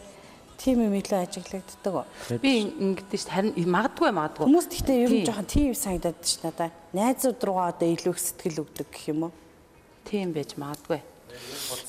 [0.57, 1.95] Тийм юм илүү ажиглагддаг.
[2.41, 3.33] Би ингэдэж шүү.
[3.33, 4.47] Харин магадгүй магадгүй.
[4.49, 6.71] Хүмүүс гэхдээ ер нь жоохон тийм санагдаад ш надаа.
[6.97, 9.33] Найзууд руугаа одоо илүү их сэтгэл өгдөг гэх юм уу?
[10.09, 11.01] Тийм байж магадгүй.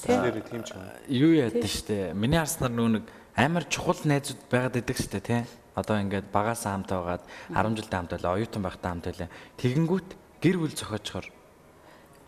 [0.03, 0.83] Тэр тийм ч юм.
[1.07, 2.11] Юу яадаг штэ.
[2.11, 3.05] Миний харснаар нөө нэг
[3.39, 5.41] амар чухал найзууд байгаад идэг штэ тий.
[5.77, 9.29] Одоо ингээд багасаа хамтаа байгаад 10 жилдээ хамтаа байлаа, оюутан байхдаа хамтаа байлаа.
[9.61, 10.09] Тэгэнгүүт
[10.41, 11.27] гэр бүл зохиочхоор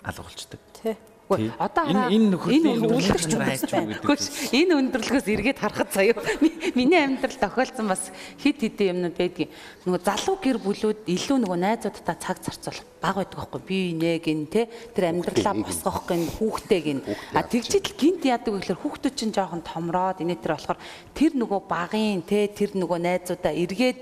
[0.06, 0.62] алга болчдөг.
[0.78, 0.96] Тий.
[1.30, 4.02] Үгүй, Одоо хараа, энэ өндөрлөгч гэдэг.
[4.02, 6.18] Үгүй ч, энэ өндөрлөгөөс эргээд харахад заяа.
[6.42, 8.10] Ми- Миний амьдрал тохиолдсон бас
[8.42, 9.50] хит хитэн юмнууд байдгийн.
[9.86, 14.46] Нөгөө залуу гэр бүлүүд илүү нөгөө найзуудтай цаг зарцуулах баг байдаг байхгүй би нэ гин
[14.50, 14.66] те
[14.98, 17.00] тэр амьдралаа босгох гин хүүхдээ гин
[17.34, 20.78] а тэгжидэл гинт яадаг вэ гэхээр хүүхдүүд чинь жоохон томроод инээ тэр болохоор
[21.14, 24.00] тэр нөгөө багын те тэр нөгөө найзуудаа эргээд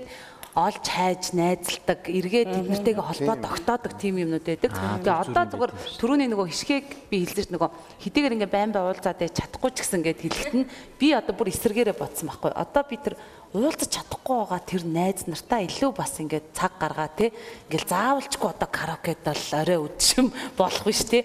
[0.58, 4.74] олж хайж найзалдаг эргээд тэднэртэйгээ холбоо тогтоодог тийм юмнууд байдаг.
[4.74, 7.70] Тэгээ одоо зүгээр түрүүний нөгөө хишгээг би хэлсэн нөгөө
[8.02, 10.66] хэдийгээр ингээ байн бай уулзаад чадахгүй ч гэсэн гэд хэлэхэд нь
[10.98, 12.50] би одоо бүр эсэргээрээ бодсон байхгүй.
[12.58, 13.14] Одоо би тэр
[13.54, 17.32] уулзаж чадахгүй байгаа тэр найз нартаа илүү бас ингээд цаг гаргаа те
[17.68, 20.26] ингээл заавалчгүй одоо караокед бол орой үдшим
[20.60, 21.24] болох биш те.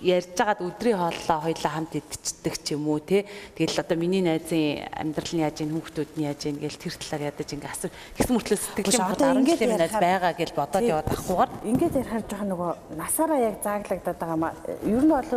[0.00, 3.28] Ярьж байгаад өдрийн хооллоо хоёлаа хамт идчихдэг ч юм уу те.
[3.52, 7.28] Тэгэл одоо миний найзын амьдрал нь яаж ийн хүүхдүүд нь яаж ийн гэл тэр талаар
[7.36, 11.08] ядаж ингээ асуу гэсэн мөртлөө Биш, бод одоо 10 ингээд найз байгаа гэж бодоод яваад
[11.12, 14.54] ахгүйгээр Ингээд ярихаар жоохон нөгөө насаараа яг зааглагдаад байгаа маа.
[14.86, 15.30] Ер нь бол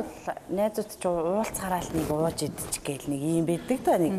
[0.48, 4.14] найзууд ч уулзгараа л нэг ууж идчих гээл нэг юм байдаг та нэг.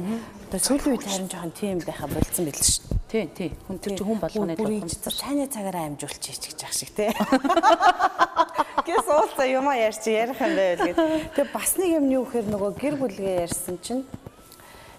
[0.50, 2.82] Одоо сүүлийн үед харин жоохон тийм байха болцсон байл ш.
[3.06, 6.90] тий тий хүн тэр чинь хүн болгоны тухайн ийж цааны цагаараа амжуулчих гэж ах шиг
[6.90, 7.14] те.
[8.86, 10.98] Гэс уулзаа юмаа ярьч ярих юм байл гэд.
[11.38, 14.02] Тэгээ бас нэг юм юу гэхээр нөгөө гэр бүлгээ ярьсан чинь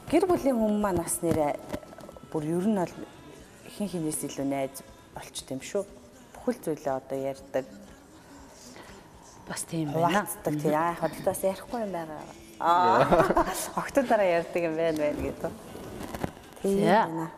[0.07, 1.59] гэр бүлийн хүмүүс маань бас нэрээ
[2.31, 2.95] бүр ер нь бол
[3.75, 4.83] хин хинээс илүү найз
[5.15, 5.83] болчт юм шүү.
[6.35, 7.65] Бүхэл зүйлээ одоо ярьдаг,
[9.47, 10.71] бас тийм байна хуваалцдаг тий.
[10.71, 12.23] Аа яг хад бас ярихгүй юм байгаа.
[12.59, 13.03] Аа.
[13.81, 15.51] Октод дараа ярьдаг юм байна байна гэдэг.
[16.61, 17.29] Тийм.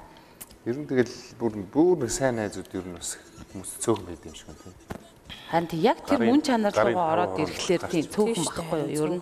[0.64, 3.20] Ер нь тэгэл бүр бүр нэг сайн найзууд ер нь бас
[3.52, 5.04] хүмүүс цөөхөн байд юм шиг байна тийм.
[5.52, 9.22] харин тий яг тэр мөн чанар руугаа ороод ирэхлээр тийм цөөхөн байхгүй юу ер нь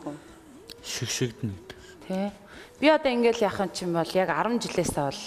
[0.81, 1.53] Шигшигдэн.
[2.07, 2.31] Тий.
[2.81, 5.21] Би одоо ингээл яах юм чинь бол яг 10 жилээсээ бол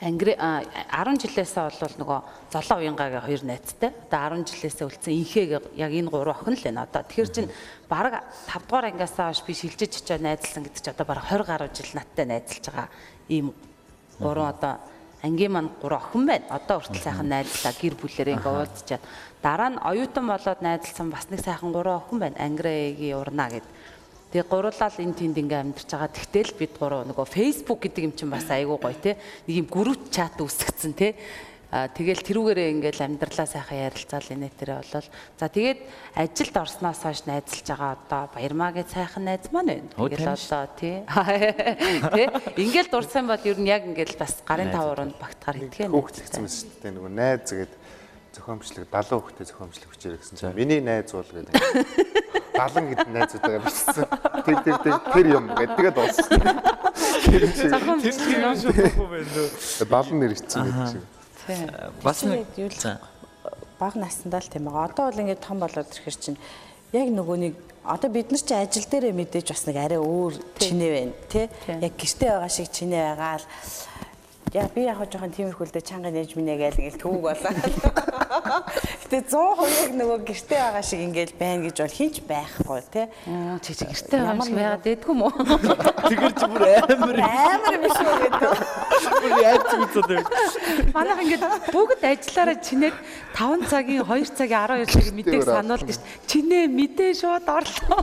[0.00, 2.20] англи а, 10 жилээсээ бол нөгөө
[2.52, 3.92] золоо уянгагийн хоёр найзтай.
[4.12, 7.04] Одоо 10 жилээсээ үлдсэн инхээгээ яг энэ гурван охин л байна одоо.
[7.04, 7.48] Тэгэхээр чин
[7.88, 11.68] бараг 5 дугаар ангиасаа хойш би шилжиж очиж найзлсан гэдэг чинь одоо бараг 20 гаруй
[11.76, 12.88] жил надтай найзалж байгаа
[13.28, 13.54] ийм
[14.18, 14.74] гурван одоо
[15.22, 16.44] ангийн маань гурван охин байна.
[16.50, 19.02] Одоо хүртэл сайхан найзлаа гэр бүлээрээ ингээ уулзчаад
[19.42, 22.36] дараа нь оюутан болоод найзлсан бас нэг сайхан гурван охин байна.
[22.38, 23.72] Ангирэгийн урнаа гэдэг.
[24.32, 26.10] Тэгээ гурлал энэ тэнд ингээ амьдарч байгаа.
[26.10, 29.16] Тэгтэл бид гурав нөгөө Facebook гэдэг юм чинь бас айгүй гоё те.
[29.46, 31.14] Нэг юм групп чат үүсгэсэн те.
[31.66, 35.08] А тэгэл тэрүүгээрээ ингээл амьдралаа сайхан ярилцаал инээ тэрэ болол.
[35.34, 35.80] За тэгээд
[36.14, 39.90] ажилд орсноос хойш найзалж байгаа одоо Баярмаагийн сайхан найз маань байна.
[39.98, 41.02] Тэгэл одоо тий.
[42.14, 42.26] Тий.
[42.54, 45.90] Ингээл дурсан бол ер нь яг ингээл бас гарын таваарнд багтахаар итгэн.
[45.90, 46.94] Хүүхд хэлсэн мэт шүү дээ.
[46.94, 47.74] Нөгөө найз гэдэг
[48.36, 51.50] зохиомжлог 70 хүүхдээ зохиомжлох хүчээр гэсэн чинь миний найз бол гэдэг.
[52.54, 54.06] 70 гэдэг найзуудаа бичсэн.
[54.46, 56.40] Тэр тэр тэр тэр юм гэдэг тэгээд дууссан.
[57.26, 57.74] Тэр шиг
[58.06, 59.42] Тэр юм шохгүй байна.
[59.82, 61.15] 70 нэр ичсэн гэдэг шиг.
[61.46, 61.66] Тий.
[62.02, 62.46] Бас нэг
[63.78, 64.90] баг наснаа л тийм байгаа.
[64.90, 66.38] Одоо бол ингээд том болоод ирэхэр чинь
[66.92, 67.54] яг нөгөө нэг
[67.84, 71.46] одоо бид нар чи ажил дээрээ мэдээж бас нэг арай өөр чинээ байна тий.
[71.68, 73.46] Яг гэртээ байгаа шиг чинээ байгаа л
[74.56, 77.52] яа би яг жоохон тиймэрхүүлдэ чанга нээж минь гээл ингээл төвөг болоо.
[79.04, 83.06] Гэтэ 100% яг нөгөө гэртээ байгаа шиг ингээл байна гэж бол хинч байхгүй тий.
[83.28, 85.32] Оо чи чи гэртээ байгаа юм шиг байгаад байдгүй юм уу?
[86.08, 88.52] тэгэр чи бүр амар Амар биш үү гэдэг.
[89.20, 90.24] бүр яаж мэдээд
[90.96, 91.44] Манайх ингээд
[91.76, 92.96] бүгд ажиллаараа чинээд
[93.36, 96.04] 5 цагийн 2 цагийн 12 цагийн мэдээг сануулдаг шүү.
[96.24, 98.00] Чинээ мэдээ шууд орлоо.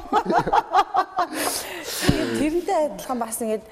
[2.38, 3.66] Тэрнтэй адилхан бас ингээд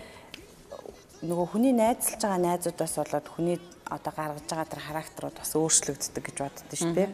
[1.22, 6.38] нөгөө хүний найзалж байгаа найзуудаас болоод хүний одоо гаргаж байгаа тэр характерууд бас өөрчлөгддөг гэж
[6.42, 7.10] боддоо шүү дээ.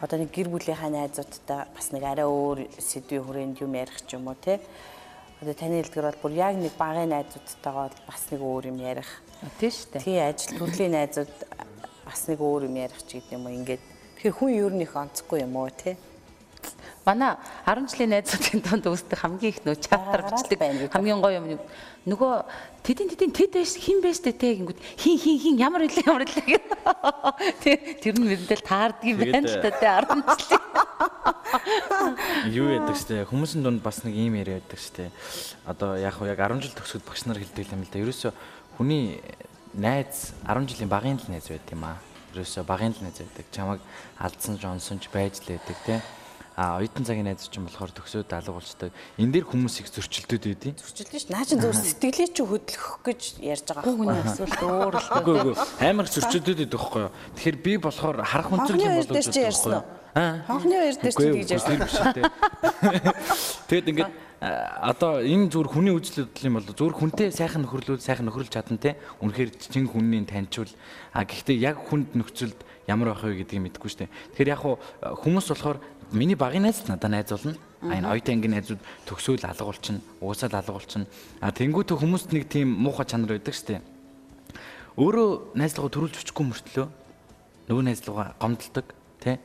[0.00, 4.32] Одоо нэг гэр бүлийнхаа найзуудтай бас нэг арай өөр сэдвийн хүрээнд юм ярих ч юм
[4.32, 4.64] уу те.
[5.44, 9.10] Одоо таны хэлдгэр бол бүр яг нэг багын найзуудтайгаа бас нэг өөр юм ярих.
[9.60, 10.04] Тийм шүү дээ.
[10.08, 11.34] Тэгээ ажил төрлийн найзууд
[12.08, 13.82] бас нэг өөр юм ярих ч гэдэг юм уу ингээд
[14.16, 16.00] тэгэхээр хүн нь их онцгүй юм уу те.
[17.06, 20.92] Манай 10 жилийн найзуудын донд үүсдэг хамгийн их нөө байна гэдэг.
[20.92, 21.56] хамгийн гоё юм
[22.04, 22.32] нөгөө
[22.84, 26.44] тэдин тэдин тэд байж хин байж тэ гингүүд хин хин хин ямар илээ ямар илээ
[26.44, 26.64] гэх.
[27.64, 30.60] Тэ тэр нь мэдэл таардгийн байна л та тэ 10 жилийн.
[32.52, 35.08] Юу яадаг штэ хүмүүсийн дунд бас нэг ийм яриа байдаг штэ.
[35.64, 37.96] Одоо яг хуу яг 10 жил төгсөд багш нар хэлдэг юм л да.
[37.96, 38.28] Ерөөсө
[38.76, 39.24] хүний
[39.72, 41.96] найз 10 жилийн багын л найз байт юм аа.
[42.36, 43.44] Ерөөсө багын л найз байдаг.
[43.52, 43.80] Чамайг
[44.20, 46.00] алдсан ч онсон ч байж л байдаг те.
[46.60, 48.92] А оюутан цагийн найз чинь болохоор төгсөөд алга болчтой.
[49.16, 51.32] Энд дээр хүмүүсийг зөрчилдөд байдیں۔ Зөрчилдөө ш.
[51.32, 54.28] Наа чин зөв сэтгэлээ чи хөдлөх гэж ярьж байгаа Хүн байхгүй юу?
[54.28, 55.54] эсвэл өөр л Үгүй үгүй
[55.88, 57.12] амар их зөрчилдөд байдаг байхгүй юу.
[57.40, 59.84] Тэгэхээр би болохоор харах Хонхны юм дээр чи ярьсан уу?
[60.12, 60.44] Аа.
[60.52, 61.80] Хонхны хоёр дээр чи тэгж ярьсан.
[63.72, 68.28] Тэгэд ингээд одоо энэ зүгээр хүний үзэл бодол юм бол зүгээр хүнтэй сайхан нөхөрлөл сайхан
[68.28, 69.00] нөхөрлж чадна те.
[69.24, 70.68] Үнэхээр чин хүнний таньчвал
[71.16, 72.56] а гэхдээ яг хүнд нөхцөлд
[72.88, 74.12] ямар байх вэ гэдгийг мэдэхгүй штэ.
[74.36, 74.60] Тэгэхээр яг
[75.24, 75.78] хүмүүс болохоор
[76.12, 77.54] миний багын найз надад найз болно.
[77.82, 80.00] А энэ оюутан ангийн найзууд төгсөөл алга болчихно.
[80.20, 81.06] Уусаал алга болчихно.
[81.40, 83.80] А тэнгуүтэ хүмүүст нэг тийм муухай чанар байдаг штэ.
[85.00, 86.86] Өөрөө найзлага төрүүлж өчгүй мөртлөө
[87.70, 88.84] нөгөө найзлага гомдолдог
[89.22, 89.38] тий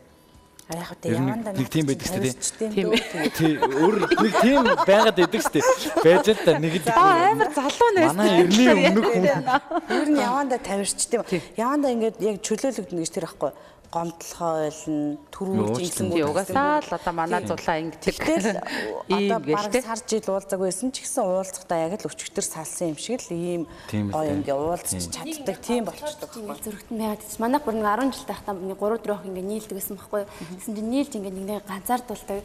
[0.65, 2.71] А яг Ер тэ нь яванда нэг тийм байдаг шүү дээ.
[2.73, 3.29] Тийм ээ.
[3.37, 5.65] Тий, өөр нэг тийм байгаад байдаг шүү дээ.
[6.01, 8.09] Байж л та нэг л Аа амар залуу найз.
[8.09, 9.25] манай эртний өмнөх хүн
[9.93, 11.21] Ер нь яванда тавирчт юм.
[11.53, 13.53] Яванда ингээд яг чөлөөлөгдөн гэж тэр байхгүй
[13.91, 18.59] гомдлохоо ойлно, төрүүлж ингэсэн Тийм угаасаа л одоо манай зулаа ингэ тэр Тэгэл
[19.35, 19.81] одоо те.
[19.81, 23.63] сар жил уулзаг байсан ч гэсэн уулзахдаа яг л өчигдөр салсан юм шиг л ийм
[23.91, 26.29] Тийм гоё ингээ уулзч чаддаг тийм болчдөг.
[26.33, 27.33] Ингээд зөрөгтөн байгаад гэж.
[27.39, 30.29] Манайх бүр нэг 10 жил тахтаа нэг 3 4 өх ингээд нийлдэг гэсэн байхгүй юу.
[30.57, 32.39] Тэгсэн чинь нийлж ингээд нэг нэг ганцаардуулдаг.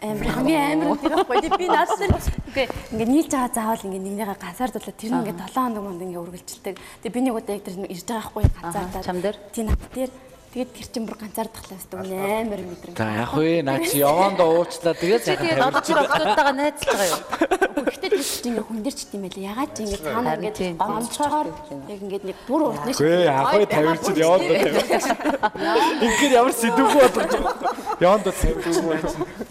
[0.00, 1.36] Амар хамгийн амар тийм байхгүй.
[1.60, 2.10] Би наадсан.
[2.48, 2.66] Үгүй
[2.96, 6.22] ингээд нийлж байгаа заавал ингээд нэг нэгэ ганцаардуулаад тэр нь ингээд 7 хоног монд ингээд
[6.24, 6.74] үргэлжилдэг.
[7.04, 9.04] Тэгээ би нэг удаа яг тэр ирж байгаа байхгүй юу ганцаардаад.
[9.04, 9.36] чам дээр?
[9.52, 10.10] Тийм над дээр
[10.50, 12.98] тэгээд тэр чинь бүр ганцаардахлаа өстөг амар мэдрэмж.
[12.98, 17.22] За яг вэ наа чи явандаа уучлаа тэгээд Чи тэгээд одоогор октодтойгоо найзлж байгаа юу?
[17.86, 19.46] Гэхдээ тэр чинь ингээд хүн дээр ч тийм байлаа.
[19.46, 21.46] Ягаад ч ингээд цаана тийм, гомцохоор
[21.86, 25.06] яг ингээд нэг бүр урдны Гүй яг вэ тавирч явандаа тавирч.
[26.02, 27.70] Ингээд ямар сэдвгүй болгож байгаа.
[28.02, 28.74] Явандаа тавирч.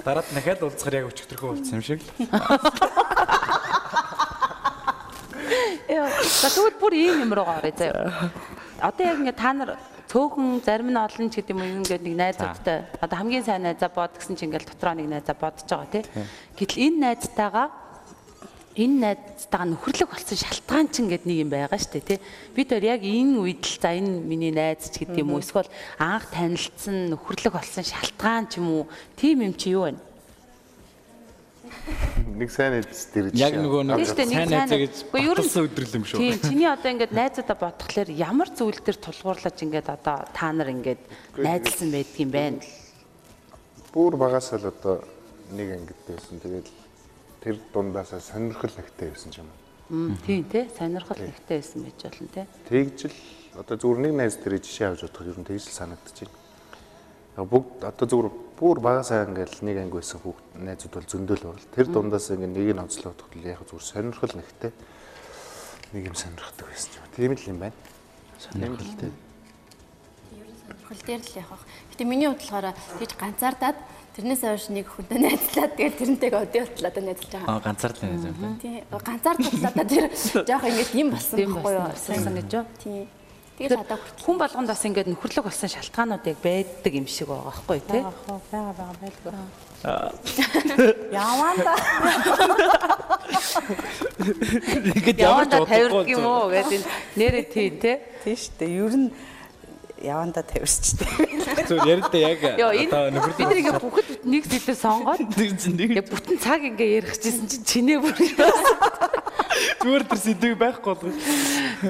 [0.04, 2.12] Дараад дахиад уулзахаар яг өчтөрхөө болсон юм шиг л.
[5.90, 6.12] Яа.
[6.12, 8.30] За тэгвэл бүр ийм юм руугаа оръё заяа.
[8.84, 12.16] Одоо яг ингээ та нар цөөхөн зарим нь олон ч гэдэг юм уу ингээд нэг
[12.18, 16.04] найзуудтай одоо хамгийн сайн найзаа бод гэсэн чинь ингээл дотроо нэг найзаа бодож байгаа тий.
[16.58, 17.68] Гэтэл энэ найзтайгаа
[18.74, 22.20] энэ найзтайгаа нөхөрлөг болсон шалтгаан ч ингээд нэг юм байгаа шүү дээ тий.
[22.58, 25.70] Бид хоёр яг энэ үед л за энэ миний найз ч гэдэг юм уу эсвэл
[26.02, 30.09] анх танилцсан нөхөрлөг болсон шалтгаан ч юм уу тийм юм чи юу вэ?
[32.40, 36.20] Нэг сайн найз дээр Яг нөгөө нэг сайн найзаа гэж баталсан өдрөл юм шүү.
[36.20, 41.02] Тийм, чиний одоо ингээд найзуудаа бодглохлоор ямар зүйл төр тулгуурлаж ингээд одоо та нар ингээд
[41.36, 42.62] найзлсан байдгийм байна.
[43.94, 45.02] бүр багаас л одоо
[45.52, 46.40] нэг ангид байсан.
[46.40, 46.68] Тэгээд
[47.42, 49.50] тэр дундаасаа сонирхол нэгтэй байсан юм.
[50.26, 52.46] Тийм тий, сонирхол ихтэй байсан байж болно тий.
[52.70, 53.18] Тэгж л
[53.58, 56.30] одоо зүгээр нэг найз дээр жишээ авч бодоход ер нь тэгж л санагдчихэв.
[57.38, 61.64] Яг бүгд одоо зүгээр бүр багасаа ингээл нэг анги байсан хүүхд найзууд бол зөндөл байгаа
[61.64, 61.72] л.
[61.72, 64.72] Тэр дундаас ингээ нэг нь онцлог бодоход яг зүгээр сонирхол нэгтэй
[65.96, 67.08] нэг юм сонирхдаг байсан юм.
[67.16, 67.78] Тийм л юм байна.
[68.36, 69.12] Сонирхолтой.
[70.92, 71.64] Хөл дээр л явах.
[71.96, 73.80] Гэтэ миний бодлохоор тийж ганцаардаад
[74.20, 77.48] тэрнээс хойш нэг хүнтэй найзлаад тэгээд тэрнтэйгээ өдөө одоо найзлж байгаа.
[77.48, 78.60] Аа ганцаард найз юм байна.
[78.60, 80.06] Тийм ганцаардуулаад одоо тэр
[80.52, 81.88] жоох ингэж юм болсон байхгүй юу?
[81.88, 82.66] болсон гэж юу?
[82.84, 83.08] Тийм.
[83.60, 87.52] Тэгээд одоо хүртэл Хүн болгонд бас ингээд нөхөрлөг болсон шалтгаанууд яг байдаг юм шиг байгаа
[87.52, 88.02] байхгүй тий.
[88.08, 89.36] Бага бага байлгүй.
[91.12, 91.74] Яванда
[94.96, 96.88] Ингээд Яванда тавирдаг юм уу гэдэг
[97.20, 98.00] нэрээ тий тий.
[98.24, 98.80] тийм шүү дээ.
[98.80, 99.12] Ер нь
[100.02, 101.08] яванда тавирчтэй.
[101.68, 105.20] Зүгээр яриад яг одоо бид нөхөрлөг нар ингээд бүхэд нэг зүйлээ сонгоод
[105.80, 108.16] нэг яг бүтэн цаг ингээ ярих гэсэн чинь чинээ бүр.
[109.80, 111.14] зүгээр тэр сэдвийг байхгүй болгоо.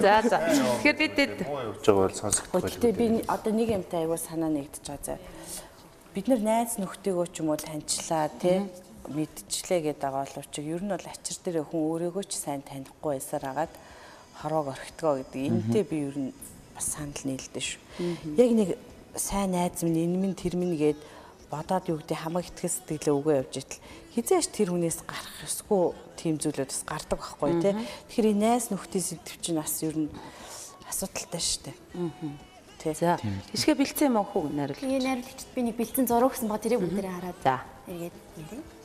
[0.02, 0.38] За за.
[0.46, 4.86] Тэгэхээр бид бид явж байгаа бол сонсогдох Гэхдээ би одоо нэг юмтай аягүй санаа нэгдэж
[4.86, 5.20] байгаа заа.
[6.14, 8.66] Бид нар найз нөхдөйгөө ч юм уу таньчлаа тий
[9.10, 13.46] мэдчихлээ гэдэг байгаа боловч ер нь бол ачир дээр хүн өөрийгөө ч сайн танихгүй байсаар
[13.50, 13.74] агаад
[14.42, 15.42] хороог орхитгоо гэдэг.
[15.50, 16.32] Энтэй би ер нь
[16.80, 17.82] бас санал нийлдэж шүү.
[18.40, 18.70] Яг нэг
[19.20, 21.00] сайн найз минь энэ минь тэр минь гээд
[21.52, 23.84] бодоод юу гэдэг хамаг итгэл сэтгэлээ өгөө явж итэл
[24.16, 27.74] хизээш тэр хүнээс гарах ёсгүй тийм зүйлүүд бас гардаг байхгүй тий.
[28.08, 30.14] Тэгэхээр энэ найз нөхдийн сэдв чинь бас ер нь
[30.88, 31.78] асуудалтай шүү дээ.
[32.80, 32.94] Тий.
[32.94, 33.18] За.
[33.52, 34.78] Ишгэ бэлцсэн юм уу хүү нарил?
[34.78, 37.60] Тэгээ найруулагчд би нэг бэлдсэн зураг гэсэн ба тэрийг бүгдээрээ хараад За.
[37.90, 38.79] эргээд ярив.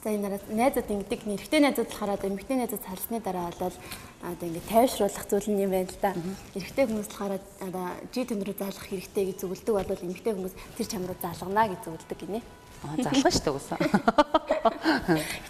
[0.00, 3.76] За энэ нараад найзууд ингэдэг нэрхтээ найзууд болохоор одоо эмэгтэй найзууд салсны дараа бол
[4.24, 6.16] одоо ингэ тайвшруулах зүйл нь юм байна л да.
[6.56, 10.86] Эрэгтэй хүмүүс болохоор одоо жи төн рүү заалах хэрэгтэй гэж зөвлөдөг бол эмэгтэй хүмүүс тэр
[10.88, 12.40] чам руу заалгана гэж зөвлөдөг гинэ.
[12.80, 13.78] Аа залгана шүү дээ уусаа.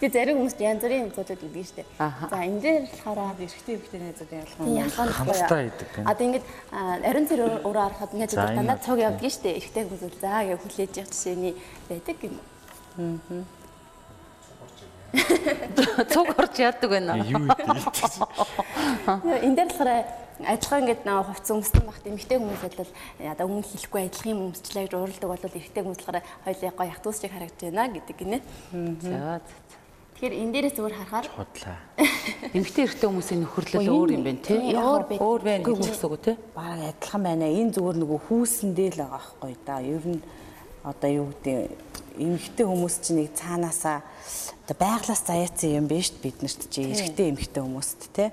[0.03, 1.89] Гэтэ зарим хүмүүс янз бүрийн зүйлүүд өгдөг шүү дээ.
[2.27, 5.91] За энэ дээр болохоор Эрэгтэй эмэгтэй найзууд ялгааны Хамтдаа идэг.
[6.11, 6.45] Одоо ингэж
[7.07, 9.63] ариун цэр өөрөө харахад энэ дандаа цуг явдаг шүү дээ.
[9.63, 11.55] Ихтэй хүмүүс за гэж хүлээж явах жишээний
[11.87, 12.35] байдаг юм.
[15.11, 17.19] Цуг орж яадаг байна.
[17.19, 17.67] Юу идэг?
[19.43, 19.91] Энэ дээр болохоор
[20.47, 22.91] адилхан ингэж нэг хувц өмсдөн багт эмэгтэй хүмүүс бол
[23.27, 27.09] одоо өмнө хэлэхгүй адилхан юм өмсчлээ гэж уралдаг бол эрэгтэй хүмүүс болохоор хоёулаа гоё ゥ
[27.11, 28.39] усчиг харагдаж байна гэдэг гинэ.
[29.03, 29.41] За.
[30.21, 31.79] Тэгэхээр энэ дээрээс зүгээр харахаар Худлаа.
[32.53, 34.61] Эмэгтэй эрэгтэй хүмүүсийн нөхөрлөл өөр юм байна тий.
[34.77, 35.03] өөр.
[35.17, 36.37] Өөр байна гэж үгс үг тий.
[36.53, 37.49] Бараг адилхан байна.
[37.49, 39.81] Энэ зүгээр нөгөө хүүсэндээ л байгаа байхгүй да.
[39.81, 40.21] Ер нь
[40.85, 41.71] одоо юу гэдэг
[42.21, 44.01] эмэгтэй хүмүүс чинь нэг цаанаасаа
[44.67, 48.33] одоо байглаас заяатсан юм биш бид нарт чи эрэгтэй эмэгтэй хүмүүст те.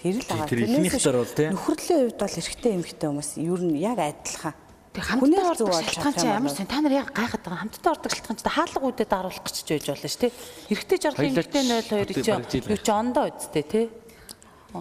[0.00, 0.48] Тэр л байгаа.
[0.48, 1.44] тэр Тэрнээс бол те.
[1.52, 4.54] Нөхөрлийн хувьд бол эрэгтэй эмэгтэй хүмүүс ер нь яг адилхан.
[4.94, 8.38] Тэг хамтдаа ордог шалтгаан чи ямар сайн та нар яг гайхаад байгаа хамтдаа ордог шалтгаан
[8.38, 10.30] чи хаалга үдэд даруулах гэж ч байж болно ш тий.
[10.70, 13.84] Эрэгтэй жарлын эмэгтэй 02 ч- чи юу чи ондоо үсттэй тий.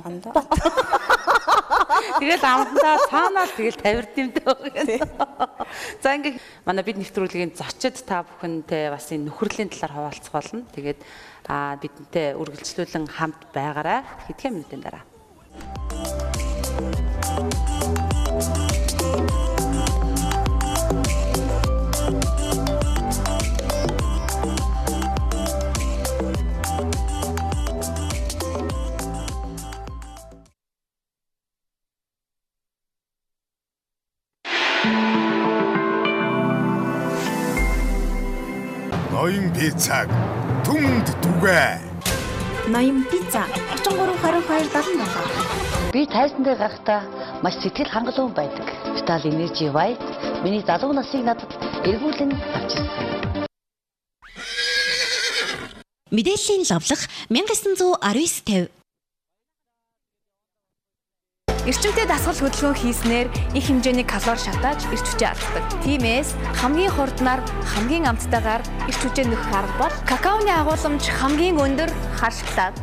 [0.02, 0.34] Хондоо.
[2.20, 4.74] Тэгэл амтандаа цаанаа тэгэл тавирд юм дөө.
[6.02, 10.66] За ингээ манай бид нэвтрүүлгийн зочид та бүхэнтэй бас энэ нөхөрлийн талаар хуваалцах болно.
[10.74, 11.00] Тэгээд
[11.48, 14.02] аа бидэнтэй үргэлжлүүлэн хамт байгаарай.
[14.28, 15.04] Хэдхэн минутын дараа.
[39.24, 40.12] Ноён пиццаг
[40.68, 41.64] түмэнд түгэ.
[42.68, 43.48] Ноён пицца
[43.88, 45.96] 33 22 77.
[45.96, 47.08] Би тайзан дээр гарахдаа
[47.40, 48.68] маш сэтгэл хангалуун байдаг.
[48.92, 50.04] Vital Energy White
[50.44, 51.48] миний залуу насыг надад
[51.88, 53.48] эргүүлэн авч ирсэн.
[56.12, 58.83] Мэдээллийн лавлах 1919 50.
[61.64, 65.64] Эрчимтэй дасгал хөдөлгөөн хийснээр их хэмжээний калори шатааж эрч хүчээ алддаг.
[65.88, 68.60] Тиймээс хамгийн хурднаар хамгийн амттайгаар
[68.92, 71.88] эрч хүчээ нөхөх арга бол какаоны агуулмж хамгийн өндөр
[72.20, 72.76] хар шоколад.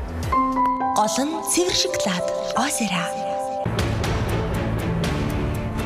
[0.96, 2.24] Гол нь цэвэр шоколад.
[2.56, 3.04] Осера.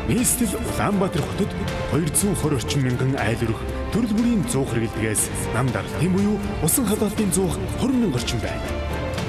[0.06, 1.50] Нийслэл Улаанбаатар хотод
[1.90, 3.58] 220 орчим мянган айл өрх
[3.90, 8.62] төрөл бүрийн 100 хэрэглэдгээс нам даралтын буюу усан халаалтын 100 20 мянга орчим байна.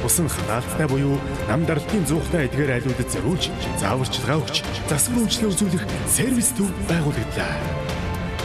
[0.06, 1.18] Усан халаалттай буюу
[1.50, 3.50] нам даралтын 100-тай эдгээр айлуудад зориулж,
[3.82, 7.58] зааварчилгаа өгч, засвар үйлчлэл үзүүлэх сервис төв байгуулагдлаа.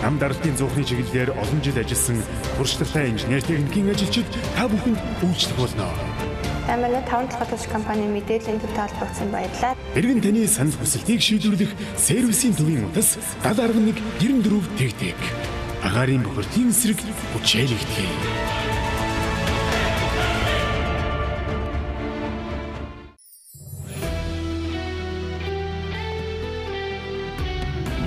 [0.01, 2.25] Нам даралтын 100-ны чиглэлээр олон жил ажилласан
[2.57, 5.93] туршлагатай инженер техникийн ажилчид та бүхэнд үйлчлэх болно.
[6.65, 9.77] Амина 5 дахь компани мэдээллийн төвтэй холбогдсон баярлалаа.
[10.01, 15.19] Иргэн таны санал хүсэлтийг шийдвэрлэх сервисийн төвийн утас 7011 94 тэгтэг.
[15.85, 16.97] Агаарын бохирдын эсрэг
[17.37, 18.50] хүчээлэгдэе.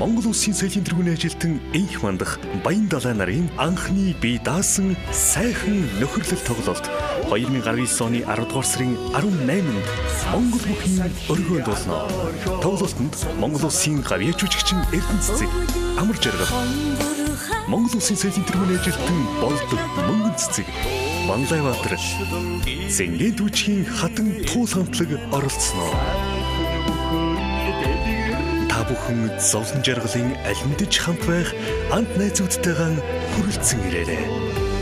[0.03, 6.43] Монгол Улсын соёлын тэргүүний ажилтан энх мандах Баян далай нарын анхны бие даасан сайхан нөхөрлөл
[6.43, 6.89] тоглолт
[7.31, 9.87] 2019 оны 10 дугаар сарын 18-нд
[10.35, 12.03] Монгол бүхэн өргөөнд болно.
[12.59, 15.51] Тоглолтод Монгол Улсын гавьяа жүжигчин Эрдэнэ цэцэг
[15.95, 16.51] амар жаргал
[17.71, 20.67] Монгол Улсын соёлын тэргүүний ажилтан болдог мөнгөн цэцэг
[21.31, 21.95] Банлайбаатар
[22.91, 25.95] Зэнгийн түүчгийн хатан туул хамтлаг оролцсноо.
[28.83, 31.55] Та бүхэн зовлон жаргалын аль мэдж хамт байх
[31.87, 32.91] хамт найзуудтайгаа
[33.31, 34.72] хүрэлцэн ирээрэй.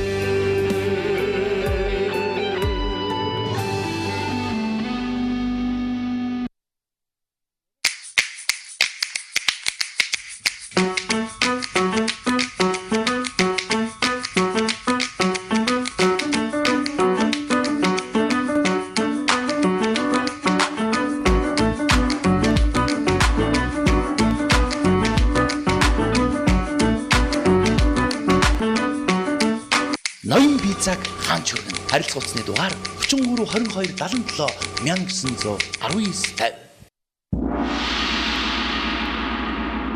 [32.11, 34.51] Өргөн харилцуулсны дугаар 33 22 77
[34.83, 36.53] 1919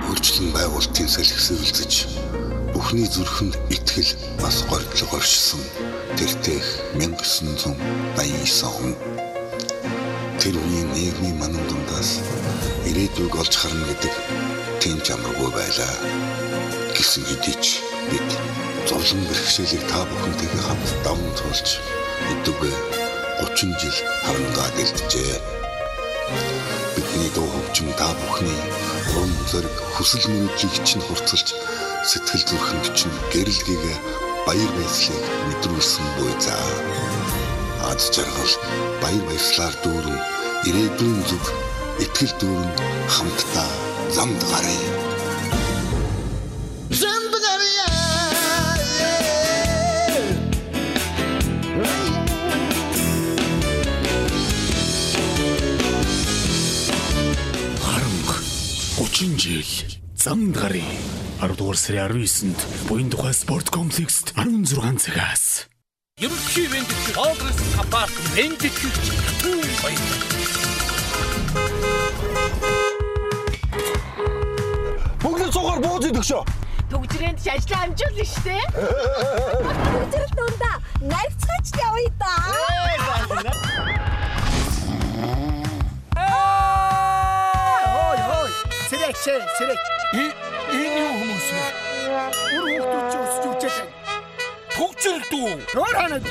[0.06, 1.94] хөгжлөн байгуулалтын салхисыг үлдэж
[2.74, 5.64] Бүхний зүрхэнд итгэл бас горьж горшсон
[6.16, 8.96] тэртех 1989 он
[10.40, 12.20] тэр үеийн нийгмийн манан дундаас
[12.88, 14.14] ирээдүйг олж харна гэдэг
[14.80, 15.96] тэнч амаргүй байлаа.
[16.96, 18.30] Гэсэн хэдий ч бид
[18.86, 21.82] зовлон бэрхшээлийг та бүхэнтэйгээ хамт даван туулж
[22.32, 22.76] өдөгөө
[23.44, 25.36] 30 жил харамгаа дэлджээ.
[26.96, 28.60] Бидний дуу хөгжим та бүхний
[29.16, 31.54] урам зориг хүсэл мөрөдлийг чинь хурцлж
[32.10, 33.84] сэтгэл зүрхэнд чинь гэрэлгийг
[34.48, 36.56] баяр баясгалыг мэдрүүлсэн буй за.
[37.92, 38.54] Ад жаргал
[39.02, 40.20] баяр баясгалаар дүүрэн
[40.70, 41.46] ирээдүйн зүг
[42.04, 42.72] итгэл дүүрэн
[43.12, 43.72] хамтдаа
[44.16, 44.95] замд гарыг.
[59.16, 59.64] 30 жил
[60.14, 60.84] замд гарыг
[61.40, 62.60] 10 дугаар сарын 19-нд
[62.90, 65.72] буян тухай спорт комплекст 16 цагаас
[66.20, 68.76] Ерөнхий вендич Прогресс апарт вендич
[69.40, 70.20] түн баяр.
[75.24, 76.44] Бүгд цугаар бууз идэх шөө.
[76.92, 78.60] Төгжрээнд ч ажиллаа амжуулна штэ.
[80.12, 84.05] Төгжрэл дундаа нарцгаач явъя да.
[89.24, 89.80] Сэрэг чэ сэрэг.
[90.76, 91.66] Энэ юу хүмүүс вэ?
[92.56, 93.94] Үр хүүхдүүд ч өсч үчээд байна.
[94.76, 95.50] Төгжрэл дүү.
[95.80, 96.24] Өөр ханаг.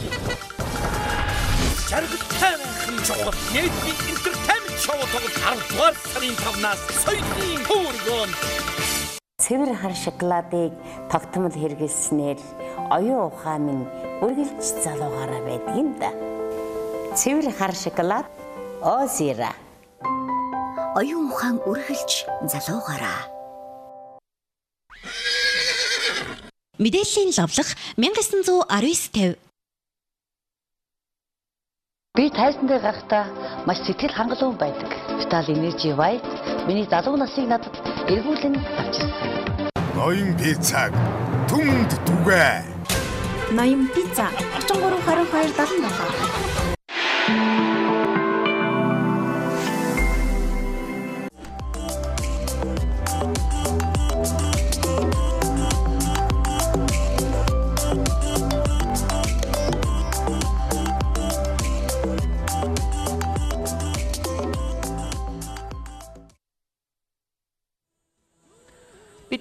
[1.89, 3.39] Жаргалтай байхын чухал.
[3.55, 8.31] Нийтийн интертеймент шоу тоглолт 10 дугаар сарын 5-наас соёлын хөргөөн.
[9.45, 10.73] Цэвэр хар шоколадыг
[11.11, 12.39] тогтмол хэрэглэснээр
[12.97, 13.85] оюун ухаан минь
[14.25, 16.11] үргэлж залуугаараа байдаг юм да.
[17.19, 18.27] Цэвэр хар шоколад
[18.85, 19.64] Озира.
[20.95, 23.27] Оюун ухаан үргэлж залуугаараа.
[26.79, 29.35] Мэдээллийн лавлах 191950
[32.15, 33.27] Би тайзан дээр гарахдаа
[33.67, 34.87] маш сэтгэл хангалуун байдаг.
[35.19, 36.23] Vital Energy White
[36.71, 37.75] миний залуу насыг надад
[38.07, 39.35] эргүүлэн авч ирсэн.
[39.99, 40.95] Ноён пиццаг
[41.51, 42.71] түмд түгэ.
[43.51, 44.31] Ноён пицца
[44.63, 47.74] 33 22 77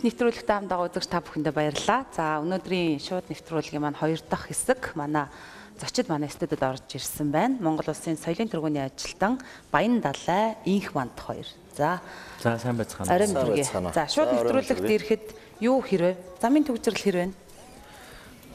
[0.04, 2.04] нэвтрүүлэгт хамт байгаа үзэгч та бүхэндээ баярлалаа.
[2.12, 5.32] За өнөөдрийн шууд нэвтрүүлгийн маань хоёр дахь хэсэг манай
[5.80, 7.58] зочид манай студид орж ирсэн байна.
[7.64, 9.39] Монгол Улсын соёлын тэргууний ажилтан
[9.72, 11.47] Баян Далай Инх Манд хоёр.
[11.76, 12.01] За
[12.43, 13.16] За сайн байцгаана.
[13.16, 13.95] Арим бүргээ.
[13.95, 15.26] За шууд нэвтрүүлэгт ирэхэд
[15.64, 16.16] юу хэрвээ?
[16.43, 17.32] Замын төгжрөл хэрвээ?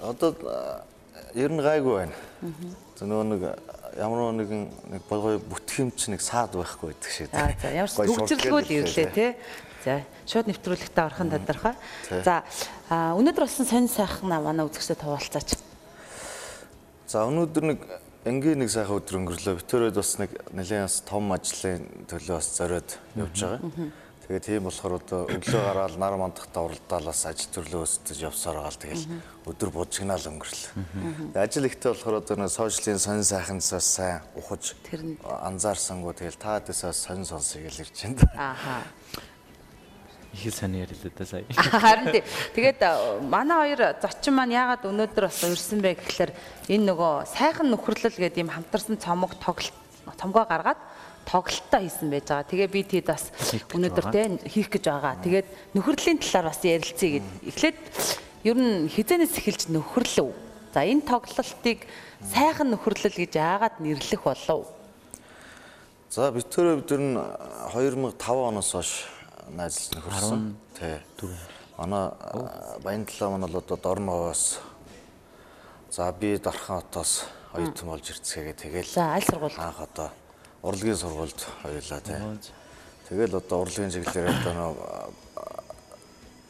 [0.04, 0.36] Одоо
[1.34, 2.14] ер нь гайгүй байна.
[2.94, 3.42] За нөгөө нэг
[3.98, 4.62] ямар нэгэн
[4.94, 7.28] нэг болгой бүтгэмч нэг саад байхгүй гэдэг шиг.
[7.32, 9.30] За за ямар ч төгжрөлгүй л ирлээ тий.
[9.82, 11.74] За шууд нэвтрүүлэгтээ орхон тодорхой.
[12.22, 12.44] За
[12.92, 15.56] өнөөдөр болсон сонь сайхан манай үзэгчдэд хуваалцаач.
[17.08, 17.80] За өнөөдөр нэг
[18.28, 19.56] энгийн нэг сайхан өдөр өнгөрлөө.
[19.64, 23.92] Битүүрээд бас нэг нэлээд бас том ажлын төлөө бас зориод явж байгаа.
[24.28, 28.72] Тэгээд тийм болохоор одоо өглөө гараад нар мандахта уралдаал бас ажил төрлөө өсдөж явсаар байгаа
[28.76, 29.04] л тэгэл
[29.48, 31.32] өдөр бужигнаал өнгөрлөө.
[31.32, 34.76] Ажил ихтэй болохоор одоо нэг сошиалын сонин сайханс бас сайн ухаж
[35.24, 38.28] анзаарсангүй тэгэл та дэсээ сонин сонсъё гэж ирж байна.
[38.36, 38.84] Ааха.
[40.34, 41.44] Их сайн ярилээ да сая.
[41.56, 42.22] Харин тий.
[42.54, 46.32] Тэгээд а, манай хоёр зочин маань яагаад өнөөдөр бас урьсан бэ гэхэлэр
[46.68, 49.72] энэ нөгөө сайхан нөхөрлөл гэдэг юм хамтарсан цомог тоглолт
[50.20, 50.80] цомгоо гаргаад
[51.24, 52.48] тоглолтоо хийсэн байж байгаа.
[52.48, 53.32] Тэгээ би тийд бас
[53.72, 55.16] өнөөдөр тий хийх гэж байгаа.
[55.24, 57.26] Тэгээд нөхөрлийн талаар бас ярилцъя гэд.
[57.48, 57.78] Эхлээд
[58.44, 60.32] ер нь хизэнээс эхэлж нөхөрлөв.
[60.72, 61.84] За энэ тоглолтыг
[62.20, 64.68] сайхан нөхөрлөл гэж яагаад нэрлэх болов?
[66.08, 67.36] За битүүрээ бид нар
[67.76, 68.16] 2005
[68.48, 69.17] оноос хойш
[69.54, 70.56] найзлж нөхөрсөн.
[70.78, 70.98] Тий.
[71.78, 72.10] Манай
[72.82, 74.58] Баянтлаа манай л одоо Дорноос
[75.90, 78.90] за би Дархан хотоос оюутан болж ирцгээгээ тэгэл.
[78.92, 79.56] За аль сургууль?
[79.56, 80.10] Анх одоо
[80.62, 82.18] урлагийн сургуульд хоёулаа тий.
[83.08, 84.74] Тэгэл одоо урлагийн чиглэлээр одоо нөө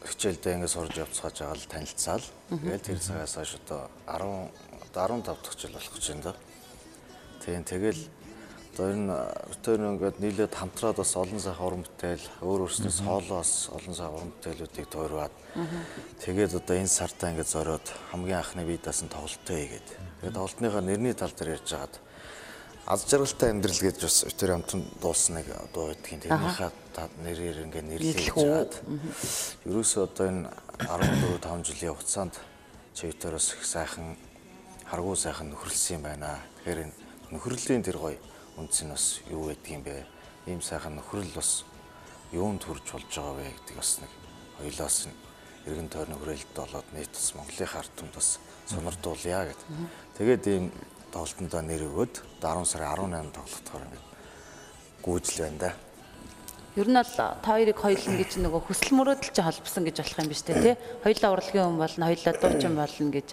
[0.09, 2.25] хичээлдээ ингэ сурж явцгааж байгаа л танилцаал.
[2.49, 4.51] Тэгэл тэр цагаас хойш одоо 10
[4.91, 6.33] одоо 15 дахь жил болох гэж байна да.
[7.45, 8.01] Тийм тэгэл
[8.69, 9.15] одоо энэ
[9.53, 14.31] өтөр ингээд нийлээд хамтраад бас олон сайхан уран бүтээл өөр өөрснөө соолоос олон сайхан уран
[14.37, 15.35] бүтээлүүдийг туурваад
[16.23, 19.87] тэгээд одоо энэ сартаа ингээд зориод хамгийн анхны бие даасан тоглолтоо хийгээд.
[20.21, 21.95] Тэгээд тоглолтныхаа нэрний тал дээр ярьж хагаад
[22.89, 26.71] аз жаргалтай амьдрал гэж бас өтөр хамтран дуулсан нэг дуу байдгийн тэрнийхээ
[27.25, 28.73] нэрээр ингээд нэрлэж хагаад
[29.65, 30.49] ерөөсөө одоо энэ
[30.87, 32.35] 14 5 жилийн хугацаанд
[32.97, 34.17] чивтөрөөс их сайхан
[34.89, 36.41] харгуу сайхан нөхөрлсөн юм байна.
[36.65, 36.95] Тэгэхээр энэ
[37.29, 38.17] нөхрөлийн тэр гоё
[38.59, 40.05] үндэс нь бас юу байдаг юм бэ?
[40.51, 41.63] Ийм сайхан нөхрөл бас
[42.35, 44.11] юунд хүрч болж байгаа вэ гэдэг бас нэг
[44.59, 45.17] хоёлоос нь
[45.65, 48.29] эргэн тойрны хүрээлэлд болоод нийт бас Монголын ард түмд бас
[48.67, 49.61] сонирдуулъя гэд.
[50.19, 50.65] Тэгээд ийм
[51.09, 54.07] тоглолтондоо нэр өгөөд 10 сарын 18-нд тоглохдоор ингээд
[55.01, 55.71] гүйжил байна да.
[56.77, 60.29] Ер нь бол та хоёрыг хоёулна гэж нөгөө хүсэл мөрөөдөл чи холбосон гэж болох юм
[60.29, 60.77] биш үү те?
[61.01, 63.27] Хоёулаа урлагийн хүн болно, хоёулаа дуучин болно гэж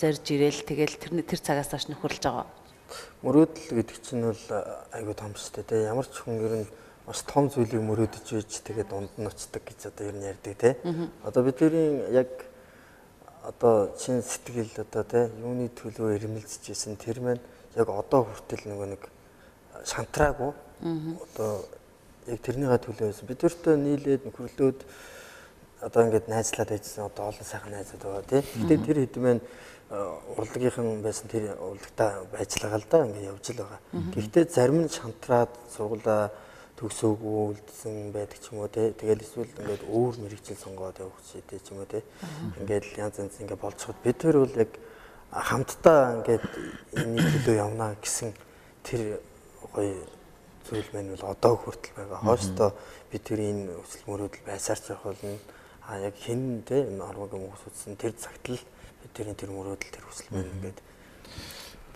[0.00, 2.59] зорж ирээл тэгэл тэр тэр цагаас хойш нөхөрлж байгаа.
[3.22, 4.44] Мөрөөдөл гэдэг чинь бол
[4.92, 5.88] айгүй том шүү дээ.
[5.90, 6.68] Ямар ч хүн ер нь
[7.06, 10.70] бас том зүйлийг мөрөөдөж байж тэгээд дунд нь очдаг гэж одоо ер нь ярьдаг те.
[11.24, 12.28] Одоо бидний яг
[13.42, 17.42] одоо чин сэтгэл одоо те юуны төлөө ирмэлзэж исэн тэр маань
[17.76, 19.02] яг одоо хүртэл нөгөө нэг
[19.84, 20.52] шантраагүй
[21.24, 21.64] одоо
[22.26, 23.26] яг тэрнийга төлөө байсан.
[23.26, 24.80] Бид өөртөө нийлээд нөхөрлөөд
[25.80, 28.42] одоо ингээд найзлаад байжсан одоо олон сайхан найзууд байгаа тий.
[28.44, 29.40] Гэтэ тэр хэд маань
[29.90, 33.80] урлагийнхан байсан тэр урлагтаа ажиллагаа л да ингээд явж л байгаа.
[34.14, 36.30] Гэхдээ зарим нь шантраад сургуулаа
[36.78, 38.94] төгсөөгүй үлдсэн байдаг ч юм уу тий.
[38.94, 42.06] Тэгэл эсвэл ингээд өөр мэрэгжил сонгоод явах шийдэ ч юм уу тий.
[42.62, 44.72] Ингээд янз янз ингээд болцоход бид тэр бол яг
[45.34, 46.44] хамтдаа ингээд
[46.94, 48.30] энэ төлөө явна гэсэн
[48.86, 49.18] тэр
[49.74, 50.06] гоё
[50.70, 52.18] зүйл маань бол одоо хүртэл байгаа.
[52.30, 52.70] Хоостоо
[53.10, 55.34] бид тэр энэ өсөл мөрөөдөл байсаар ч явах болно.
[55.82, 58.62] А яг хин те энэ арвагийн хүмүүс үтсэн тэр цагт л
[59.14, 60.78] тэрийн тэр мөрөөдөл тэр өсөл маань ингээд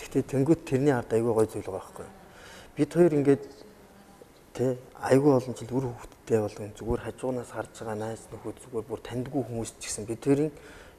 [0.05, 2.09] Гэхдээ тэнгуут тэрний ард айгүй гой зүйл байгаа байхгүй.
[2.77, 3.43] Бид хоёр ингээд
[4.55, 9.01] тэ айгүй олон жил үр хөвгттэй болгон зүгээр хажуунаас харж байгаа найз нөхөд зүгээр бүр
[9.01, 10.53] таньдгүй хүмүүс ч гэсэн бид хоёрын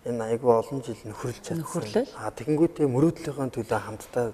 [0.10, 2.08] энэ айгүй олон жил нөхөрлж чадсан.
[2.18, 4.28] А тэгэнгүүтээ мөрөөдлийнхөө төлөө хамтдаа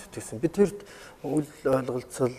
[0.00, 0.40] зүтгэсэн.
[0.40, 0.80] Бид хоёрт
[1.22, 2.34] үл ойлголцол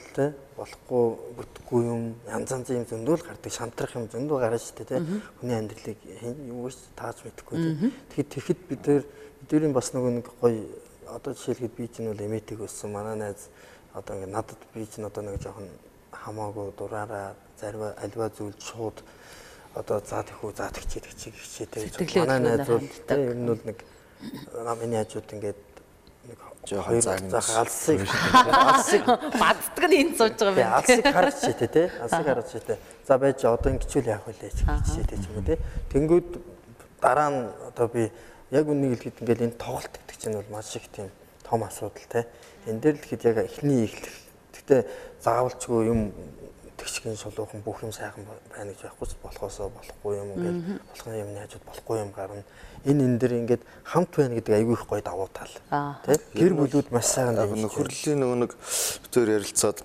[0.58, 1.06] болохгүй
[1.38, 4.98] бүтггүй юм янз янзын юм зөндөл гардаг шантрах юм зөндөө гарна шүү дээ те
[5.38, 6.00] хүний амьдралыг
[6.50, 9.04] юу гэж тааж мэдэхгүй те тэгэхэд тэгэхэд бид хоёр
[9.50, 10.66] бидний бас нөгөө нэг гоё
[11.14, 13.50] одоо жишээлхэд би чинь бол эмэтиг өссөн манай найз
[13.94, 15.70] одоо ингээд надад би чинь одоо нэг жоохон
[16.12, 18.98] хамаагүй дураараа зарим альва зүйл шууд
[19.78, 22.82] одоо заа тэхүү заа тэгчээ тэгчээ гихчээ те манай найз бол
[23.14, 23.78] ер нь бол нэг
[24.66, 25.60] намын хажууд ингээд
[26.68, 29.04] жоохон заах алсыг алсыг
[29.40, 30.74] баддаг нь энд сууж байгаа юм.
[30.76, 31.88] Алсыг харж читээ тий.
[32.04, 32.78] Алсыг харж читээ.
[33.08, 34.58] За байж одоо ингэчүүл яах вэ гэж
[34.92, 35.58] читээ ч юм уу тий.
[35.96, 36.30] Тэнгүүд
[37.00, 37.40] дараа нь
[37.72, 38.12] одоо би
[38.52, 41.08] яг үнийг хэлэхэд ингээл энэ тоглолт гэдэг чинь бол маш их тийм
[41.48, 42.24] том асуудал тий.
[42.68, 44.16] Энэ дээр л ихэд яг эхний эхлэх.
[44.52, 44.76] Гэтэ
[45.24, 46.12] заавалчгүй юм
[46.78, 48.24] тэгшгэн шулуухан бүх юм сайхан
[48.54, 52.44] байна гэж байхгүй болохоосоо болохгүй юм ингээл болох юм яаж болохгүй юм гарна
[52.86, 55.54] энэ энэ дэр ингээд хамт байна гэдэг айгүй их гоё давуу тал.
[56.06, 56.22] Тэ?
[56.38, 59.82] Гэр бүлүүд маш сайхан нөхөрлийн нөгөө нэг битээр ярилцаад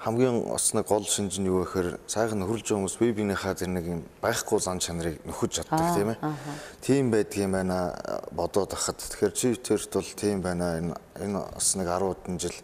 [0.00, 3.68] хамгийн бас нэг гол шинж нь юу гэхээр сайхан нөхөрлж байгаа хүмүүс бие биенийхээ тэр
[3.68, 6.18] нэг юм байхгүй зан чанарыг нөхөж чаддаг тийм ээ.
[6.80, 7.76] Тийм байдаг юм байна
[8.32, 8.96] бодоод ахад.
[8.96, 12.56] Тэгэхээр чи тэрт бол тийм байна энэ энэ бас нэг 10 удаа жил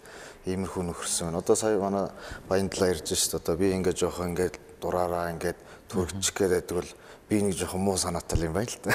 [0.47, 1.43] иймэрхүү нөхөрсөн байна.
[1.43, 2.07] Одоо сая манай
[2.49, 5.59] Баяндлаа ирж шít одоо би ингээд жоох ингээд дураараа ингээд
[5.91, 6.91] төрчих гээд байдаг бол
[7.29, 8.91] би нэг жоохон муу санаатай юм байна л да.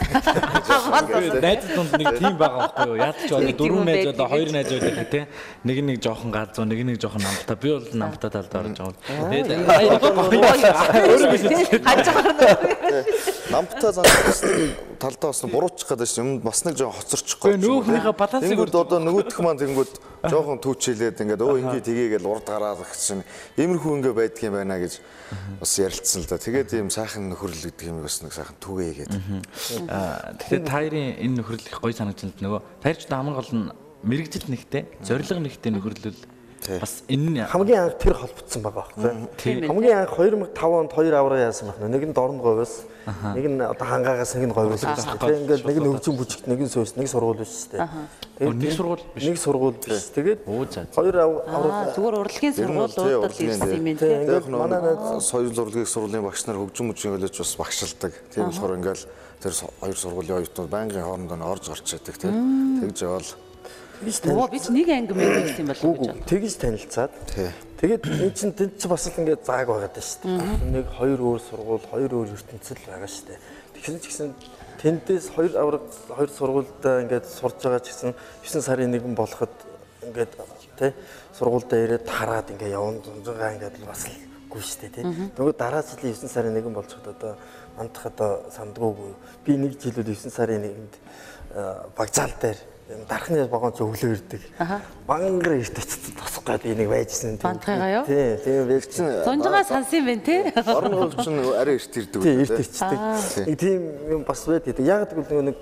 [1.43, 2.95] Найз дунд нэг тийм байгаа байхгүй юу?
[2.95, 5.25] Ядч одоо дөрөв найз одоо хоёр найз байдаг тий.
[5.67, 7.55] Нэг нэг жоохон галзуу, нэг нэг жоохон намтай.
[7.59, 8.95] Би бол намтай талд орж байгаа.
[13.51, 14.05] Намтай зан
[15.01, 17.57] талдаа бас буруучих гэдэг юм бас нэг жоохон хоцорчихгүй.
[17.59, 19.91] Нөөхнийхээ балансыг Тэнгүүд одоо нөгөөх маань тэнгүүд
[20.29, 23.25] жоохон түүчээлээд ингээд өө ингээ тгийгээл урд гараад гэсэн
[23.57, 25.01] иймэрхүү ингээ байдаг юм байна гэж
[25.57, 26.37] бас ярилцсан л да.
[26.37, 29.21] Тэгээд ийм сайхан нөхөрлөл гэдэг юм бас нэг сайхан түгээе гэдэг.
[30.41, 33.65] Тэгэхээр таарын энэ нөхөрлөл их гоё санагдсан л нөгөө таарч хамгийн гол нь
[34.01, 36.17] мэрэгжил нэгтэй, зориг нэгтэй нөхөрлөл
[36.67, 39.65] бас энэ хамгийн анх тэр холбогдсон байгаа байхгүй.
[39.65, 41.89] Хамгийн анх 2005 онд хоёр авраа яасан байна.
[41.89, 42.85] Нэг нь дорн говьос,
[43.33, 45.17] нэг нь одоо хангаагаас нэг нь говьос гэсэн.
[45.17, 47.81] Тэгээ ингээд нэг нь өвчин бүжигт, нэг нь сөөс, нэг сургууль биш үү.
[48.37, 49.23] Тэгээд нэг сургууль биш.
[49.25, 50.05] Нэг сургууль биш.
[50.13, 50.39] Тэгээд
[50.93, 51.15] хоёр
[51.49, 53.99] авраа зүгээр урлагийн сургуулиудад ирсэн юм байна.
[54.05, 54.81] Тэгээд манай
[55.17, 58.13] соёл урлагийн сургуулийн багш нар хөгжим мөчийн хөлөж бас багшилдаг.
[58.29, 59.01] Тийм болохоор ингээд
[59.41, 62.81] тэр хоёр сургуулийн оюутнууд байнгын хоорондоо орж орч яадаг тийм.
[62.85, 63.29] Тэгж явал
[64.01, 66.25] Оо би ч нэг анги мэг гэсэн бол гэж байна.
[66.25, 67.13] Тэгж танилцаад.
[67.77, 70.73] Тэгээд энэ чинь тэнд чи бас л ингээд зааг байгаад байна шүү дээ.
[70.73, 73.39] Нэг хоёр өөр сургууль, хоёр өөр ертөнцөл байгаа шүү дээ.
[73.77, 74.29] Тэгэхээр ч гэсэн
[74.81, 79.53] тэндээс хоёр авраг хоёр сургуультай ингээд сурж байгаа ч гэсэн 9 сарын нэгэн болоход
[80.01, 80.33] ингээд
[80.81, 80.91] тий
[81.37, 84.17] сургуультай ирээд хараад ингээд явна зунжгаа ингээд бас л
[84.49, 85.05] гүй шүү дээ тий.
[85.37, 87.33] Нөгөө дараа жилийн 9 сарын нэгэн болчиход одоо
[87.77, 89.13] мандах одоо сандгуугүй.
[89.45, 90.93] Би нэг жилүүд 9 сарын нэгэнд
[91.93, 92.57] багжаал дээр
[93.07, 94.41] дархны вагон ч өглөө ирдэг.
[95.07, 97.37] Мангар ирт очиж тосох гээд энийг байжсэн.
[97.41, 98.05] Бантгайгаа юу?
[98.05, 99.05] Тий, тийм байжсэн.
[99.25, 100.53] Зунжгаа сансан юм байна те.
[100.55, 102.21] Орон гол чинь арай эрт ирдэг.
[102.21, 102.99] Тий, эрт ирчдэг.
[103.47, 104.85] Нэг тийм юм бас байд гэдэг.
[104.85, 105.57] Яг гэвэл нэг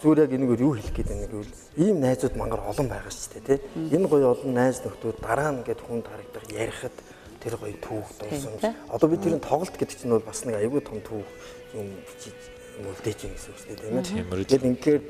[0.00, 3.44] зүгээр яг энэгээр юу хэлэх гээд байна гэвэл ийм найзууд мангар олон байгаа шүү дээ
[3.44, 3.58] тий.
[3.92, 6.96] Энэ гоё олон найз нөхдүүд дараа нь ингээд хүнд харагдах ярихад
[7.44, 8.62] тэр гоё түүх дурсамж.
[8.88, 11.28] Одоо бид тэрийн тоглолт гэдэг чинь бол бас нэг аюул том түүх
[11.76, 12.36] юм бичиж
[12.80, 14.44] үлдээж байгаа гэсэн үг шүү дээ тийм ээ.
[14.48, 15.04] Тэгээд ингээд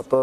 [0.00, 0.22] одоо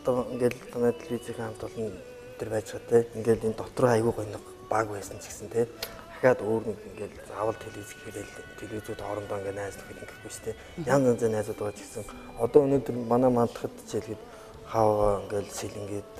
[0.00, 1.92] одоо ингээд танай телевизийн хамт олон
[2.38, 3.08] тэр байж байгаа те.
[3.16, 5.68] Ингээд энэ дотор гоё нэг баг байсан ч гэсэн те.
[6.12, 10.56] Дахиад өөр нэг ингээд заавал телевиз гэхэрэл телевизүүд хоорондоо ингээд найз нөхөд ингэхгүй шүү дээ.
[10.88, 12.04] Янз янзын найзууд байгаа ч гэсэн.
[12.40, 14.22] Одоо өнөөдөр манай мандахад жишээлгээд
[14.68, 16.10] хаваа ингээд сэлэнгээд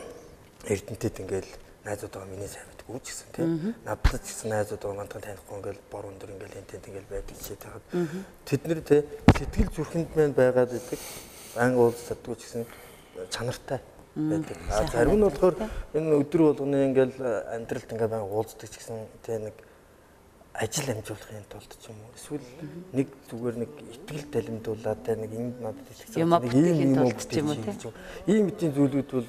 [0.72, 1.48] эрдэнтэд ингээд
[1.86, 5.56] найзууд байгаа миний сайн мэдгүй ч гэсэн тийм надад ч гэсэн найзууд байгаа мандхан танихгүй
[5.58, 7.84] ингээд бор өндөр ингээд энэ тэнд ингээд байдаг ч яагаад
[8.42, 8.96] тэд нэр те
[9.38, 11.00] сэтгэл зүрхэнд мэн байгаад байдаг
[11.56, 12.64] анги уулз чаддгүй ч гэсэн
[13.30, 13.80] чанартай
[14.16, 14.56] байдаг.
[14.70, 15.56] А зарим нь болохоор
[15.92, 19.56] энэ өдөр болгоны ингээд амьдралд ингээд байнга уулздаг ч гэсэн те нэг
[20.56, 22.16] ажил амжуулахын тулд ч юм уу.
[22.16, 22.48] Эсвэл
[22.96, 27.52] нэг зүгээр нэг ихтгэл далимдуулаад те нэг энд надад итгэж юм ийм юм ч юм
[27.52, 27.92] уу те.
[28.24, 29.28] ийм мэдээ зүйлүүд бол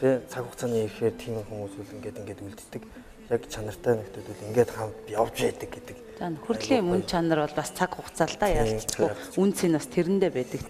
[0.00, 2.82] те цаг хугацааны ихээр тийм хүмүүс бол ингээд ингээд үлддэг.
[3.28, 5.96] Яг чанартай нэгтэд бол ингээд хамт явж байдаг гэдэг.
[6.18, 10.62] За нөхөрлийн мөн чанар бол бас цаг хугацаалтаа ялцчихгүй үнц нь бас тэрэндээ байдаг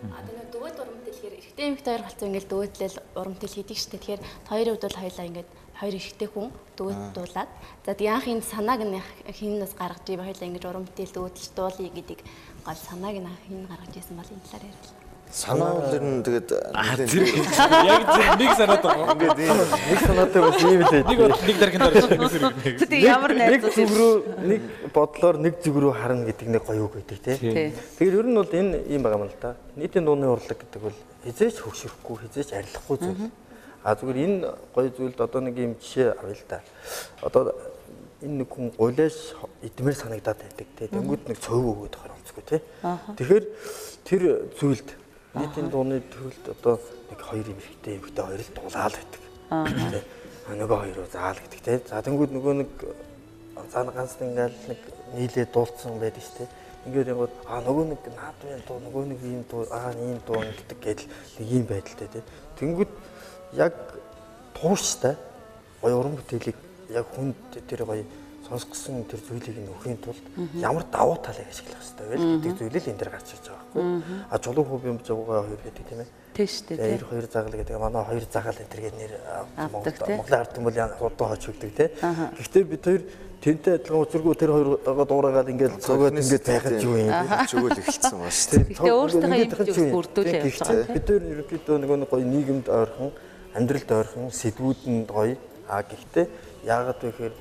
[0.00, 0.48] те.
[0.54, 3.92] Дөвөд урамт дэлгээр эрэгтэй эмэгтэй хоёр галзуу ингээд дөвөдлөл урамт тэл хийдэг штэ.
[3.98, 7.50] Тэгэхээр хоёрын хувьд бол хоёлаа ингээд хоёр эрэгтэй хүн дөвөддуулаад
[7.84, 8.96] за яахын санааг нь
[9.38, 12.18] хинээс гаргаж ив хоёлаа ингээд урамт тэл дөвөдлж дуулъя гэдэг
[12.66, 14.99] гол санааг нь хин гаргаж исэн бол энэ талаар ярил.
[15.30, 17.22] Санаа бол ер нь тэгээд яг зөв
[18.34, 19.14] нэг санаад байгаа.
[19.14, 22.78] Ингээд нэг санаатай бас ийм л Нэг бод нэг дарганд орж нэг.
[22.82, 24.12] Тэг ямар найз нэг зүг рүү
[24.42, 27.70] нэг бодлоор нэг зүг рүү харна гэдэг нэг гоё үг гэдэг тий.
[27.94, 29.54] Тэгэхээр ер нь бол энэ ийм байгаа юм л да.
[29.78, 33.30] Нийтийн дууны урлаг гэдэг бол хизээч хөвшөхгүй, хизээч арилахгүй зүйл.
[33.86, 36.58] А зүгээр энэ гоё зүйлд одоо нэг юм жишээ авъя л да.
[37.22, 37.54] Одоо
[38.18, 40.90] энэ нэг хүн гулэш идмээр санагдаад байдаг тий.
[40.90, 42.60] Тэнгүүд нэг цөв өгөөд онцгүй тий.
[43.14, 43.44] Тэгэхээр
[44.04, 44.22] тэр
[44.58, 44.99] зүйлд
[45.34, 49.22] нийтийн дууны төрөлд одоо нэг хоёр юм ихтэй эмхтэй хоёр л дуулаад байдаг.
[49.50, 51.78] Аа нөгөө хоёр заал гэдэг те.
[51.86, 52.70] За тэнгууд нөгөө нэг
[53.70, 54.80] зан ганц ингээл нэг
[55.14, 56.50] нийлээ дуулцсан байдаг шүү дээ.
[56.90, 60.78] Ингээд яг аа нөгөө нэг наадмын дуу нөгөө нэг ийм дуу аа ийм дуу гэдэг
[60.82, 61.00] гээд
[61.38, 62.26] нэг ийм байдалтай те.
[62.58, 62.90] Тэнгууд
[63.54, 63.74] яг
[64.58, 65.14] тууштай
[65.78, 66.58] гоё уран бүтээлийг
[66.90, 67.38] яг хүнд
[67.70, 68.02] тэр гоё
[68.50, 70.24] сонсгосон тэр зүйлийг нь өхийн тулд
[70.58, 74.26] ямар давуу талыг ашиглах хэрэгтэй вэ гэдэг зүйлийг энэ дээр гарч ирж байгаа байхгүй.
[74.30, 76.08] А чулуу хөв юм жавгаа хоёр гэдэг тийм ээ.
[76.34, 76.98] Тийм шүү дээ.
[76.98, 79.12] Тэр хоёр загал гэдэг манай хоёр загал энэ төргээд нэр
[79.70, 81.90] Монголын ард юм бол хурдан хооч өгдөг тийм.
[82.38, 83.02] Гэхдээ бид хоёр
[83.40, 87.10] тэнтэй адилхан учиргүй тэр хоёр дуурайгаад ингээд цогоод ингээд байхад юу юм
[87.48, 88.76] чөгөөл эхэлсэн ба шүү дээ.
[88.76, 90.92] Тэгээ өөртөө юм зүг бүрдүүлээ явж байгаа.
[90.92, 93.10] Бид хоёр ерөнхийдөө нөгөө нэг гоё нийгэмд ойрхон
[93.56, 95.36] амьдралд ойрхон сэдвүүд нь гоё.
[95.70, 96.26] А гэхдээ
[96.68, 97.34] яагаад вэ гэхээр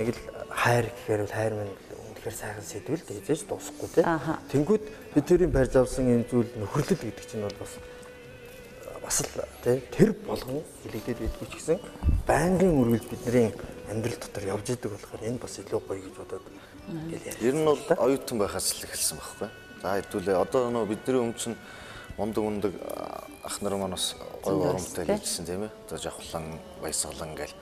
[0.00, 1.74] нэг л хайр гэхээр бол хайр минь
[2.22, 4.06] үнэхээр сайхан сэдвэл дээжж дуусахгүй тий.
[4.54, 4.82] Тэнгүүд
[5.14, 7.74] бид тэрийн барьж авсан энэ зүйл нөхөрлөл гэдэг чинь бол бас
[9.02, 11.78] бас л тий тэр болгон хилэгдээд байдгүй ч гэсэн
[12.22, 13.50] байнгын үргэлж бидний
[13.90, 16.46] амьдрал дотор явж идэг болохоор энэ бас илүү гоё гэж бодоод
[17.42, 19.48] Ер нь бол оюутан байхаас л эхэлсэн байхгүй.
[19.82, 21.58] За хэдүүлээ одоо нөө бидний өмнө чинь
[22.14, 22.72] мундаг мундаг
[23.42, 24.14] ах нар маань бас
[24.46, 25.74] гой урамтай хийжсэн тийм ээ.
[25.86, 27.54] Одоо жавхлан, баясгалан гэл.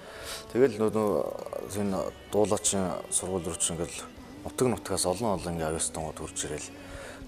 [0.53, 6.39] Тэгэл нөө энэ дуулаачийн сургууль руу чинь ингээл нутаг нутгаас олон олон ингээ авьяастангууд хурж
[6.45, 6.69] ирэл.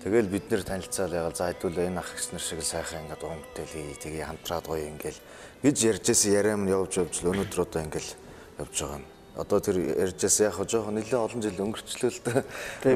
[0.03, 3.39] Тэгэл бид нэр танилцаал яgal за хэдүүлээ энэ ах гис нар шиг сайхан ингээ уран
[3.39, 5.21] бүтээл хий тэгээ хамтраад гоё ингээл
[5.63, 8.11] гэж ярьжсэн яриа минь явж явж л өнөөдөр одоо ингээл
[8.59, 9.07] явж байгаа юм.
[9.39, 12.43] Одоо тэр ярьжсэн яг жоохон нэлээд олон жил өнгөрчлөө л дээ.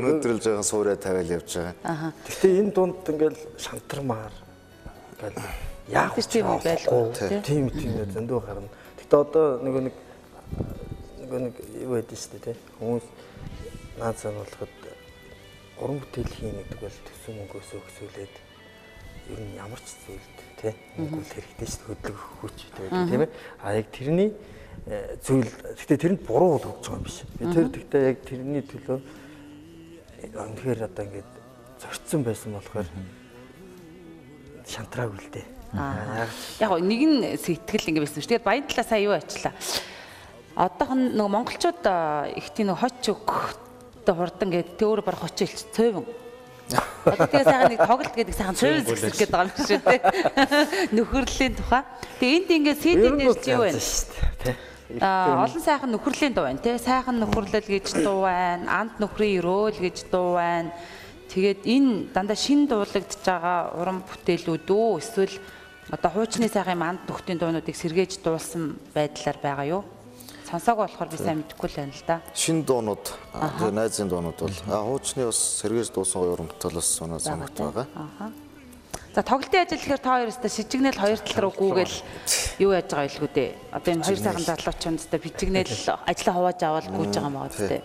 [0.02, 2.10] Өнөөдөр л жоохон суурай тавиал явж байгаа.
[2.26, 4.34] Гэхдээ энэ дунд ингээл шантармаар
[5.14, 5.38] ингээл
[5.94, 7.02] яах вэ тийм байлгүй
[7.46, 8.68] тийм тийм зөндөө гарна.
[8.98, 9.94] Гэтэ одоо нөгөө нэг
[11.22, 11.54] нөгөө нэг
[11.86, 13.06] юу байдсан шүү дээ хүмүүс
[13.96, 14.74] наад сан болоход
[15.80, 18.34] уран бүтээл хийн гэдэг бол төсөө мөнгөөс өгсүүлээд
[19.32, 23.30] ер нь ямар ч зүйлд тий мөнгө хэрэгтэй шүү хөдлөх хүч байдаг тийм ээ.
[23.60, 24.30] А яг тэрний
[25.24, 27.18] зүйл гэхдээ тэрэнд буруу бол өгч байгаа юм биш.
[27.40, 28.98] Би тэр гэхдээ яг тэрний төлөө
[30.36, 31.30] үнэхээр одоо ингээд
[31.80, 32.88] зорцсон байсан болохоор
[34.64, 35.46] шантраагүй л дээ.
[36.62, 38.30] Яг нэг нь сэтгэл ингэ байсан шүү.
[38.32, 39.52] Тэгээд баян талаа сая юу ачлаа.
[40.56, 41.82] Одоохон нөгөө монголчууд
[42.38, 42.94] их тийм нэг хоч
[44.06, 46.06] өгтө хурдан гэдэг тэр өөрөө баг хочилч цойвон
[46.70, 50.00] тэгээ сайхан нэг тоглолт гэдэг сайхан цойвон зэксэх гэдэг байгаа юм шүү дээ.
[50.94, 51.82] Нөхөрлийн тухай.
[52.22, 53.74] Тэгээ энд ингээд CD дээр чи юу вэ?
[55.02, 56.78] Аа олон сайхан нөхөрлийн дуу байна тий.
[56.78, 58.66] Сайхан нөхөрлөл гэж дуу байна.
[58.66, 60.70] Анд нөхрийн өрөөл гэж дуу байна.
[61.30, 65.34] Тэгээд энэ дандаа шин дуулагдж байгаа уран бүтээлүүд үү эсвэл
[65.90, 69.82] одоо хуучны сайхан манд нөхдийн дуунуудыг сэргээж дуулсан байдлаар байгаа юу?
[70.46, 72.16] Сонсоог болохоор би сайн мэдэхгүй л байна л да.
[72.30, 73.02] Шин дуунууд
[73.34, 77.86] тэгээ найзын дуунууд бол хуучны бас сэргээж дуусан гоё уран бүтээл бас соноо соногт байгаа.
[79.10, 81.96] За тоглолтын ажил гэхээр та хоёр өстө шижигнэл хоёр тал руу гүүгээл
[82.62, 83.50] юу яаж байгаа илгүү дээ.
[83.74, 85.72] Одоо энэ хоёр сайхан залуучууд өстө бичигнэл
[86.06, 87.82] ажлаа хувааж аваад гүйж байгаа маа өстө.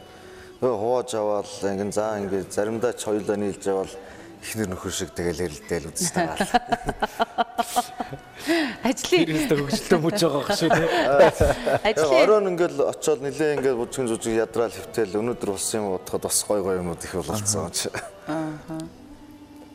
[0.62, 3.92] Өө хувааж аваад ингэн заа ингэ заримдаа ч хоёулаа нийлж аваад
[4.42, 6.50] ихнэр нөхөр шиг тэгэл ярилдээл үзсэн байгаа.
[8.90, 10.90] Ажлын өстө хөгжилтэй мөч байгаа шүү тий.
[11.94, 16.42] Ажлын Оройн ингээл очиод нилээ ингээд бүжгэн зүжиг ядраал хөвтөл өнөөдөр болсон юм бодоход бас
[16.50, 17.94] гой гой юмуд их бололцсон ч.
[18.26, 18.82] Аа.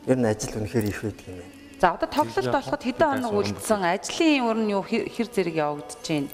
[0.07, 1.55] Ер нь ажил үнэхээр их байдаг юм байна.
[1.79, 6.27] За одоо тоглолт болоход хэдэн хоног үлдсэн ажлын өөр нь юу хэр зэрэг явагдаж байна?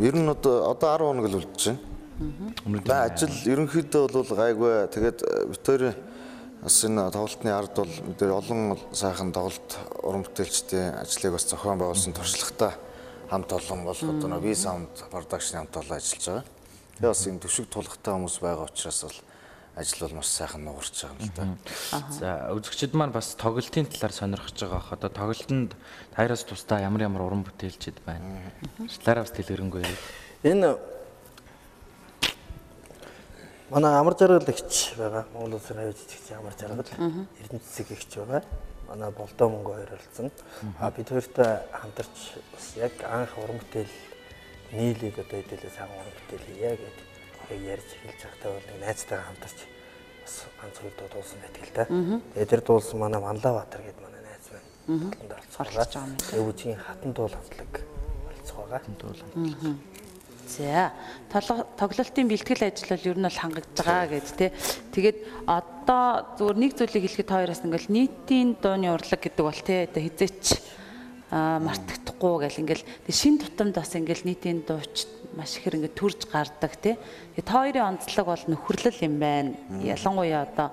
[0.00, 1.76] Ер нь одоо одоо 10 хоног л үлдэж байна.
[2.88, 4.88] За ажил ерөнхийдөө бол гайгүй.
[4.88, 5.20] Тэгээд
[5.52, 5.92] бид хоёр
[6.66, 9.70] бас энэ тоглолтын ард бол мэдээ олон сайхан тоглолт
[10.02, 12.74] уран бүтээлчдийн ажлыг бас зохион байгуулсан туршлагатай
[13.30, 16.44] хамт олон бол одоо нэг V Sound production хамт олон ажиллаж байгаа.
[16.98, 19.18] Тэгээ бас энэ төвшиг тулахтай хүмүүс байгаа учраас бол
[19.78, 21.44] ажил бол маш сайхан нугарч байгаа юм л да.
[22.10, 24.90] За үзэгчид маань бас тоглолтын талаар сонирхож байгаа бах.
[24.90, 25.70] Одоо тоглолтод
[26.18, 28.42] таяраас тусдаа ямар ямар уран бүтээлчд байна.
[29.06, 29.86] Талаараа бас дэлгэрэнгүй.
[30.42, 30.95] Энэ
[33.70, 35.24] манай амар жаргалагч байгаа.
[35.34, 36.86] Монгол улсын хавь жижигч амар жаргал.
[37.40, 38.42] Эрдэнэ цэцэг ихч байгаа.
[38.88, 40.30] Манай болдоо мөнгө хоёр оролцсон.
[40.78, 42.16] А бид хоёртой хамтарч
[42.54, 43.94] бас яг анх уран бүтээл
[44.72, 47.06] нийлээд одоо хэдүүлээ сайн уран бүтээл хийя гэдэг
[47.50, 49.58] яг ярьж хэлж байхдаа бол нэг найзтайгаа хамтарч
[50.22, 51.84] бас ганц хоёр дуу дуулсан байдаг л да.
[52.34, 54.68] Тэгээд тэр дуулсан манай Манлаватар гэдэг манай найз байна.
[54.86, 55.10] Юм.
[56.30, 57.72] Тэгээд үжигийн хатан дуул хамтлаг
[58.26, 58.80] болцох байгаа.
[58.98, 59.18] Дуул.
[60.46, 60.92] За
[61.30, 64.54] тоглолтын бэлтгэл ажил бол ер нь бол хангагдж байгаа гэд тэ.
[64.94, 65.18] Тэгээд
[65.50, 70.44] одоо зүгээр нэг зүйлийг хэлэхэд хоёроос ингээл нийтийн дууны урлаг гэдэг бол тэ одоо хизээч
[71.34, 76.94] мартагдахгүй гэл ингээл шин тутамд бас ингээл нийтийн дууч маш ихэр ингээд төрж гардаг тий.
[77.34, 79.58] Тэгээд та хоёрын онцлог бол нөхөрлөл юм байна.
[79.82, 80.70] Ялангуяа одоо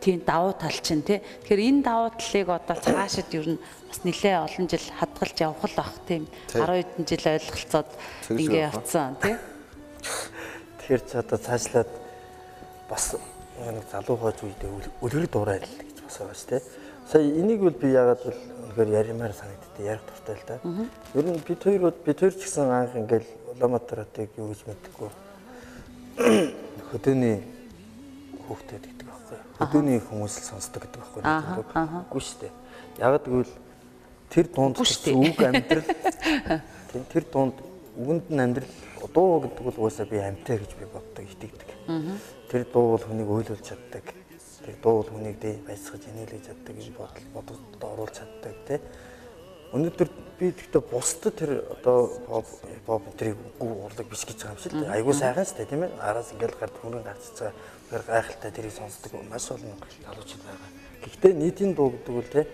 [0.00, 1.20] тийм давуу тал чинь тий.
[1.20, 5.76] Тэгэхээр энэ давуу талыг одоо цаашид ер нь бас нэлээ олон жил хадгалж явах л
[5.76, 7.90] бах тийм 10 хэдэн жил ойлголцоод
[8.32, 9.36] ингээ явцсан тий.
[10.80, 11.90] Тэгэхээр ч одоо цаашлаад
[12.88, 13.04] бас
[13.60, 14.70] нэг залуу хойж үедээ
[15.04, 16.62] өлгөр дуурай л гэж бас байгаа шүү дээ.
[17.10, 18.40] Сая энийг бол би яагаад бол
[18.70, 20.56] үнэхээр яримаар санагдтыг ярих дуртай л да.
[21.14, 25.10] Ер нь бид хоёр бид хоёр ч гэсэн анх ингээл Улаанбаатар хотыг юу гэж мэддэггүй.
[26.90, 27.36] Хөдөөний
[28.46, 28.99] хүүхдүүд гэдэг
[29.60, 31.20] Хөдөөний хүмүүс л сонсдог гэдэг байхгүй.
[32.08, 32.52] Үгүй шүү дээ.
[33.04, 33.52] Яг гэвэл
[34.32, 35.84] тэр дунд үг амьдрал
[37.12, 37.56] тэр дунд
[38.00, 38.72] үгэнд нь амьдрал
[39.12, 41.70] дуу гэдэг бол уусаа би амьтаа гэж би боддог итгэдэг.
[42.48, 44.04] Тэр дуу бол хүнийг ойлуулж чаддаг.
[44.64, 48.80] Тэр дуу бол хүнийг дэ байсгаж инээлгэж чаддаг гэж бодол бодолд оруулж чаддаг тий.
[49.70, 50.08] Өнөөдөр
[50.40, 52.46] би тэгтээ бусдад тэр одоо pop
[52.86, 56.58] pop тэрийг урлаг биш гэж байгаа юм шиг айгуу сайхан ч тийм ээ араас ингээл
[56.58, 57.54] гард хүрэн гарч байгаа
[57.90, 59.74] гайхалтай тэрийг сонсдог маш олон
[60.06, 60.70] залуучууд байгаа.
[61.02, 62.46] Гэхдээ нийтийн дуу гэдэг бол тийм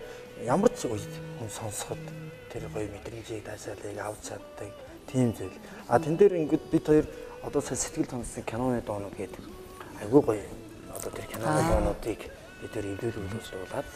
[0.45, 2.01] ямар ч үед хүн сонсоход
[2.49, 4.71] тэр гоё мэдрэмжийг даашаалыг авч чаддаг
[5.05, 5.53] тийм зүйл.
[5.87, 7.05] А тэн дээр ингээд бид хоёр
[7.43, 9.43] одоо сэтгэл томсон киноны доонууд гэдэг
[10.01, 10.45] айгуу гоё
[10.89, 12.21] одоо тэр киноны доонуудыг
[12.61, 13.87] бид тэр эвлүүлүүлж дуулаад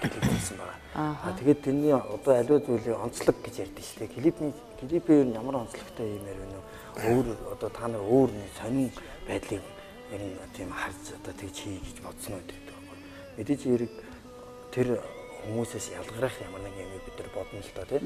[0.00, 0.78] клип хийсэн байгаа.
[0.94, 4.14] Аа тэгээд тэрний одоо аливаа зүйлийн онцлог гэж ярьдэн шүү дээ.
[4.14, 6.62] Клипний клипээр ямар онцлогтой юм ярив нөө
[7.02, 8.90] өөр одоо та нар өөр нэг сонин
[9.26, 9.62] байдлыг
[10.12, 12.98] ер нь тийм харж одоо тэгж хий гэж бодсон үү гэдэг байхгүй.
[13.36, 13.92] Мэдээж хэрэг
[14.72, 14.88] тэр
[15.42, 18.04] хүмүүсээс ялгарах ямар нэг юм бид нар бодно л доо тийм.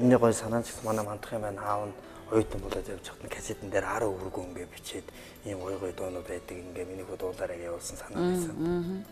[0.00, 1.94] Миний гой санаа ч манай мандах юм байна аав нь
[2.30, 5.06] оюутан болоод явж байхад кассетэн дээр 10 өргөө ингээ бичээд
[5.44, 9.04] ийм гой гой дуунууд байдаг ингээ миний хөө дуулаараа явуулсан санаа байсан.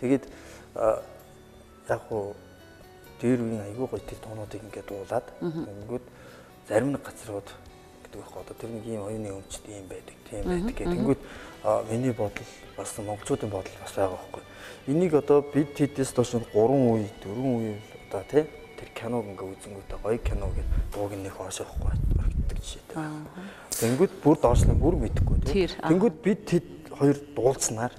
[0.00, 0.24] Тэгээд
[1.88, 2.36] яг хуу
[3.20, 6.06] дээр үеийн айгүй гоё тэр дуунуудыг ингээ дуулаад ингээд
[6.68, 7.48] зарим нэг газрууд
[8.10, 10.88] гэдэг байхгүй одоо тэр нэг ийм оюуны өмчт ийм байдаг тийм байдаг гэх.
[10.90, 11.20] Тэнгүүд
[11.90, 14.42] миний бодол бас монголчуудын бодол бас байгаа байхгүй.
[14.88, 17.78] Энийг одоо бид тэдээс доош 3 үе 4 үе
[18.10, 18.44] одоо тий
[18.74, 22.82] тэр киног ингээ үзэнгүүтээ гоё кино гэж дууг нэг хоошоохгүй орхиддаг жишээ.
[23.78, 25.68] Тэнгүүд бүр доошлон бүр мэдэхгүй тий.
[25.68, 27.92] Тэнгүүд бид тэд хоёр дуулснаар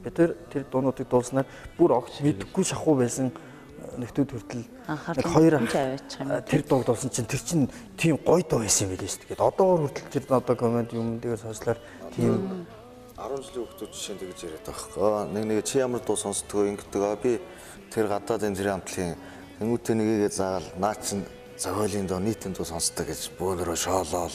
[0.00, 3.32] бид тэр дуунуудыг дуулснаар бүр огт мэдэхгүй шахуу байсан
[4.00, 5.54] нөхдүүд хүртэл нэг хоёр
[6.44, 7.66] тэр дууг дуусан чинь тэр чинь
[7.96, 9.40] тийм гоё дуу байсан юм билээ шүү дээ.
[9.40, 11.78] Одоо хүртэл тэр одоо комент юм дээр сонслоор
[12.14, 12.66] тийм
[13.14, 15.32] 10 жилийн хүүхдүүд жишээ тэгж яриад байгаа хөө.
[15.32, 17.38] Нэг нэг чи ямар дуу сонсдгоо ингэдэг аа би
[17.94, 19.14] тэр гадаадын тэр хамтлагийн
[19.62, 21.22] тэмүүтэ нэгээгээ заагаал наа чин
[21.54, 24.34] зохиолын дуу нийтийн дуу сонсдог гэж бөөнөрөө шоолоол.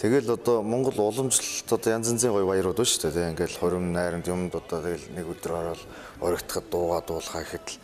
[0.00, 3.34] Тэгэл одоо Монгол уламжлалт одоо янз янзын гоё баярууд ба шүү дээ.
[3.34, 5.82] Ингээл хорим найранд юмд одоо тэгэл нэг өдөр ороод
[6.24, 7.76] орогдоход дуугаа дуулахаа гэхэд л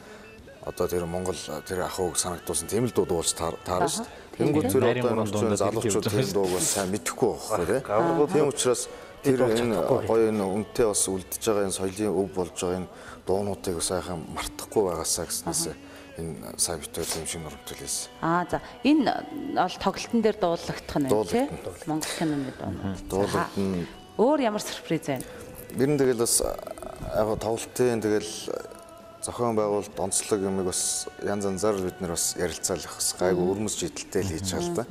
[0.66, 4.26] одоо тэр Монгол тэр ахуйг санагдуулсан тийм л дуу дуулж таарна шүү дээ.
[4.36, 7.32] Тэнгүүд тэр одоо энэ орчин залуучууд тэр дууг бас сайн мэдэхгүй
[7.86, 8.90] байхгүй тийм учраас
[9.22, 9.78] тэр энэ
[10.10, 12.90] гоё энэ үнтэй бас үлдэж байгаа энэ соёлын өв болж байгаа энэ
[13.30, 15.62] дуунуудыг сайхан мартахгүй байгаасаа гэснээс
[16.18, 17.96] энэ сайн битүүл юм шиг нурамтлээс.
[18.26, 19.14] Аа за энэ
[19.54, 21.46] бол тоглолтын дээр дуулагдах нь тий.
[21.86, 23.00] Монгол киноны дуунууд.
[23.06, 23.86] Дуулалт нь
[24.18, 25.26] өөр ямар сюрприз байна?
[25.78, 28.30] Ер нь тэгэл бас яг тоглолтын тэгэл
[29.26, 33.74] зохион байгуулалт онцлог юмыг бас янз янзаар бид нар бас ярилцаал явах бас гайгүй өрмөс
[33.80, 34.84] жидэлтэй л хийж байгаа л да.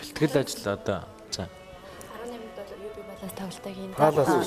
[0.00, 1.00] Бэлтгэл ажил одоо
[1.36, 1.44] за
[3.36, 3.92] тоглолтыг хийн.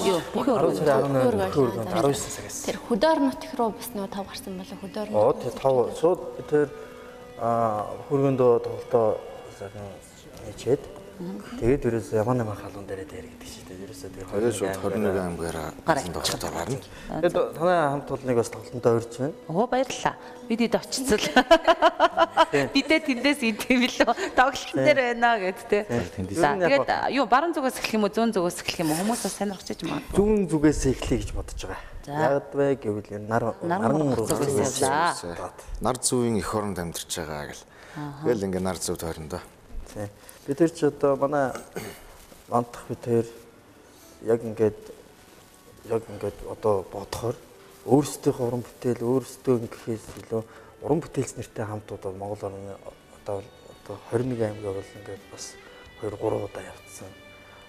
[0.07, 2.63] Юу бүх 18 19 цагаас.
[2.65, 5.19] Тэр хөдөр нутг руу бас нөгөө тав гарсан болоо хөдөр нутг.
[5.21, 6.19] Оо тэр тав шууд
[6.49, 6.67] тэр
[8.09, 9.07] хөргөндөө тоглолтоо
[10.45, 11.00] хийчээд
[11.61, 13.77] тэгээд ерөөс ямар нэгэн халуун дээрээ дээр гэдэг шүү дээ.
[13.81, 16.79] Ерөөсөө тэр хоёроо шууд 21 аймгаараа гарсан тоглолтоо гарна.
[17.21, 19.35] Тэгээд танай хамт толныг бас тоглолтоо урьж байна.
[19.47, 20.15] Оо баярлалаа.
[20.49, 21.25] Бид эд очицол.
[22.51, 25.79] Бидээ тэндээс идэв лөө тоглолтын дээр байна гэд тэ.
[26.35, 29.35] За тэгээд юу баруун зүгээс эхлэх юм уу зүүн зүгээс эхлэх юм уу хүмүүс бас
[29.37, 30.15] сонирхож иж магадгүй.
[30.17, 31.89] Зүүн зүгээс эхлэе гэж бодож байгаа.
[32.01, 35.53] Яг вэ гэвэл нар наран зүгээс явлаа.
[35.85, 37.63] Нар зүүн эх оронд амьдарч байгаа гэл.
[38.25, 39.43] Тэгэл ингээ нар зүү тойрондоо.
[39.91, 40.09] Тийм.
[40.47, 41.53] Бид тэр ч одоо манай
[42.49, 43.25] мантах бид тэр
[44.25, 44.79] яг ингээд
[45.85, 47.37] яг ингээд одоо бодохоор
[47.85, 50.41] өөрсдийнхөө уран бүтээл өөрсдөө гэхээс илүү
[50.81, 52.73] уран бүтээлч нартай хамт одоо Монгол орны
[53.21, 53.45] одоо
[53.85, 55.53] одоо 21 аймаг бол ингээд бас
[56.01, 57.13] 2 3 удаа явцсан.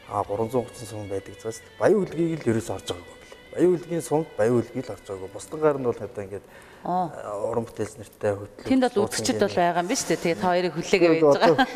[0.08, 3.16] А 330 сум байдаг згаас баян үлгийг л ерөөс орж байгаагүй.
[3.52, 5.28] Баян үлгийн сумд баян үлгийг л орж байгаагүй.
[5.28, 6.46] Бусдынгаар нь бол одоо ингээд
[6.82, 8.66] уран бүтээлч нартай хөтлөө.
[8.66, 10.18] Тэнд бол үзэгчд бол байгаа юм биш үү?
[10.18, 11.66] Тэгээ та хоёрыг хүлээгээ байж байгаа.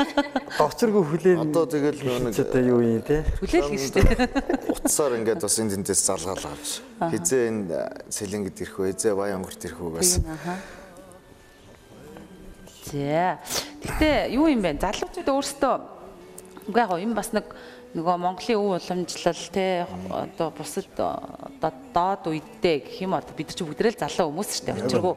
[0.58, 1.44] Довчргүй хүлээл.
[1.46, 3.22] Одоо тэгэл нэг одоо юу юм те?
[3.38, 4.10] Хүлээл гэж дээ.
[4.66, 6.82] Утсаар ингээд бас энэ тэндээс залгаал авч.
[6.98, 7.64] Хизээ энэ
[8.10, 8.90] сэлэнгэд ирэх вэ?
[8.98, 10.22] Хизээ баян өнгөрт ирэх үү гэсэн.
[12.90, 13.38] За.
[13.86, 14.82] Гэтэ юу юм бэ?
[14.82, 15.74] Залуучууд өөрсдөө
[16.66, 17.46] үгүй яг энэ бас нэг
[17.96, 23.64] нөгөө Монголын өв уламжлал те одоо бусад одоо доод үедээ гэх юм одоо бид чинь
[23.64, 24.84] бүгдээ л залуу хүмүүс шүү дээ.
[24.84, 25.14] Учиргүй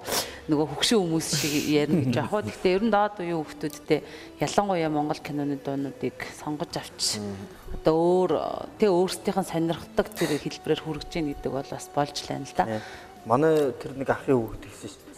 [0.47, 2.31] нөгөө хөгшин хүмүүс шиг ярина гэж яг.
[2.31, 3.99] Гэхдээ ер нь доод үеийн хүмүүсттэй
[4.39, 7.19] ялангуяа Монгол киноны дуунуудыг сонгож авч
[7.83, 8.31] одоо өөр
[8.79, 12.79] те өөрсдийнх нь сонирхдаг тэр хэлбэрээр хүргэж ийн гэдэг бол бас болж лайна л да.
[13.27, 15.08] Манай тэр нэг ахын хүүхэд гэсэн шүү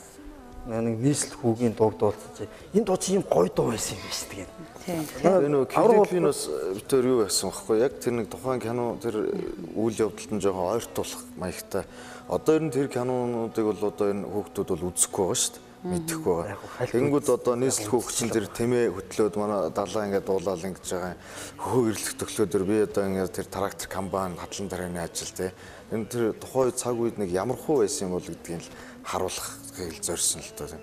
[0.68, 2.46] нэг нийслэл хүүгийн дууг дуулсан чи
[2.78, 4.52] энэ дуу чи юм гоё дуу байсан юм биш тэгээд.
[4.86, 5.02] Тийм.
[5.26, 9.34] Энэ клипийн бас битээр юу байсан бэхгүй яг тэр нэг тухайн кино тэр
[9.74, 11.84] үйл явдалд нь жоохон ойртуулах маягтай.
[12.30, 16.36] Одоо ер нь тэр кинонуудыг бол одоо энэ хүүхдүүд бол үзэхгүй байгаа шүү дээ мэдэхгүй
[16.46, 16.86] байгаа.
[16.94, 21.18] Тэнгүүд одоо нийслэл хөөгчн тэр тэмээ хөтлөөд манай далаа ингээд дуулаад ингэж байгаа
[21.58, 25.58] хөхөө ирлэх төглөөдөр би одоо ингээд тэр трактор комбайн хатлан тарианы ажил те.
[25.90, 28.70] Энэ тэр тухайн цаг үед нэг ямар хуу байсан юм бол гэдгийг л
[29.06, 30.80] харуулахыг зорьсон л доо.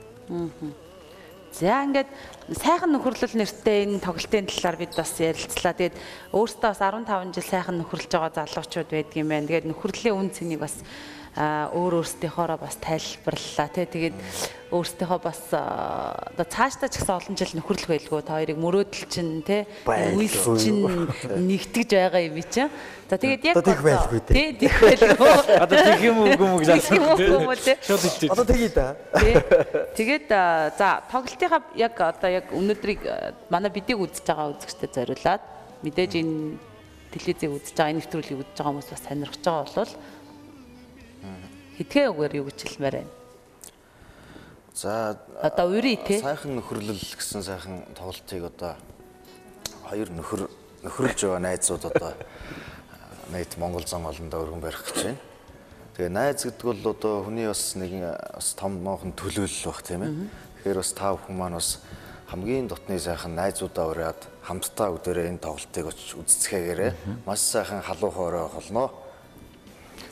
[1.52, 2.12] За ингээд
[2.60, 5.72] сайхан нөхөрлөл нэртэй энэ тоглолтын талаар бид бас ярилцлаа.
[5.72, 5.96] Тэгээд
[6.36, 9.48] өөртөө бас 15 жил сайхан нөхөрлж байгаа залуучууд байдгийм байна.
[9.48, 10.76] Тэгээд нөхөрлөлийн үн цэнийг бас
[11.38, 13.86] өөр өөрсдийнхоороо бас тайлбарлалаа тий.
[13.86, 14.16] Тэгээд
[14.74, 19.62] өөрсдийнхөө бас оо цаашдаа ч гэсэн олон жил нөхөрлөх байлгүй та хоёрыг мөрөөдөл чинь тий
[19.86, 20.82] үйлс чинь
[21.48, 22.72] нэгтгэж байгаа юм чинь.
[23.06, 23.54] За тэгээд яг
[24.26, 24.58] тий.
[24.58, 25.30] Тий байлгүй.
[25.62, 27.86] Одоо тэг юм уу юм уу гэж.
[28.34, 28.98] Одоо тэгье да.
[29.14, 29.38] Тий.
[29.94, 30.26] Тэгээд
[30.74, 33.00] за тоглолтынхаа яг одоо яг өнөөдрийг
[33.46, 35.42] манай бидийг үзэж байгаа үзэгчдэд зориулаад
[35.86, 36.58] мэдээж энэ
[37.14, 39.92] телевизийг үзэж байгаа, нэвтрүүлгийг үзэж байгаа хүмүүс бас сонирхож байгаа болвол
[41.78, 43.12] хэдхэн үгээр юу гэж хэлмээр байна.
[44.74, 46.18] За одоо үрий те.
[46.18, 48.74] Сайхан нөхөрлөл гэсэн сайхан тоглолтыг одоо
[49.86, 50.50] хоёр нөхөр
[50.82, 52.14] нөхөрлж байгаа найзууд одоо
[53.30, 55.18] найт Монгол зам олондоо өргөн барих гэж байна.
[55.98, 60.14] Тэгээ найз гэдэг бол одоо хүний бас нэгэн бас том нохон төлөөлөл баг тийм ээ.
[60.62, 61.82] Тэгэхээр бас та бүхэн маань бас
[62.30, 66.92] хамгийн дотны сайхан найзуудаа ураад хамтдаа өдөрөө энэ тоглолтыг очиж үзцгээгээрээ
[67.26, 69.07] маш сайхан халуун хоороо холноо.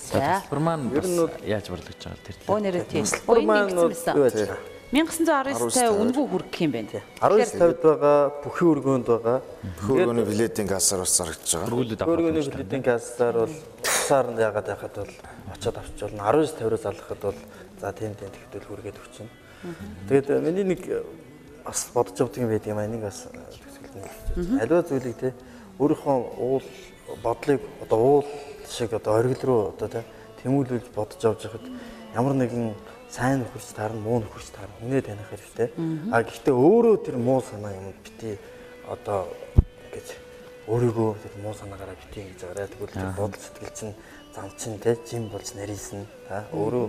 [0.07, 0.41] За.
[0.47, 3.05] Тэлбэр маань ер нь яаж борлогдож байгаа тэр Оо нэрээ тийм.
[3.27, 4.59] Маань юу байж байгаа?
[4.95, 7.03] 1919-тай үнгүй хүргэх юм байна.
[7.19, 9.39] 1950-д байгаа, бүхий өргөөнд байгаа.
[9.83, 12.07] Бүхий өргөөний билетийн кассаар бас зарагдаж байгаа.
[12.07, 15.15] Өргөөний билетийн кассаар бол цаар нь ягаад яхад бол
[15.51, 16.23] очиод авч болно.
[16.23, 17.39] 1950-аас залгахад бол
[17.83, 19.31] за тийм тийм тэгтэл хүргээд өгчнө.
[20.07, 20.83] Тэгээд миний нэг
[21.67, 22.87] бас бодож явдаг юм байдаг юм аа.
[22.87, 24.63] Энийг бас төгсгөлд.
[24.63, 25.35] Аливаа зүйлийг те
[25.83, 26.63] өөрийнхөө уул
[27.27, 28.27] бодлыг одоо уул
[28.71, 30.03] шиг одоо оргил руу одоо
[30.43, 31.65] тэмүүлүүлж бодож авч яхад
[32.15, 32.75] ямар нэгэн
[33.11, 35.69] сайн нөхөрч таарна муу нөхөрч таарна хүнээ таних хэрэгтэй.
[36.13, 38.39] А гэхдээ өөрөө тэр муу санаа юм бити
[38.89, 39.31] одоо
[39.91, 40.09] ингэж
[40.67, 42.69] өөрийгөө тэр муу санаагаараа битгий гэж байгаарай.
[42.75, 43.95] Тэгвэл бодол сэтгэл чинь
[44.35, 46.07] зам чинь те жим болж нарийнсан.
[46.29, 46.87] За өөрөө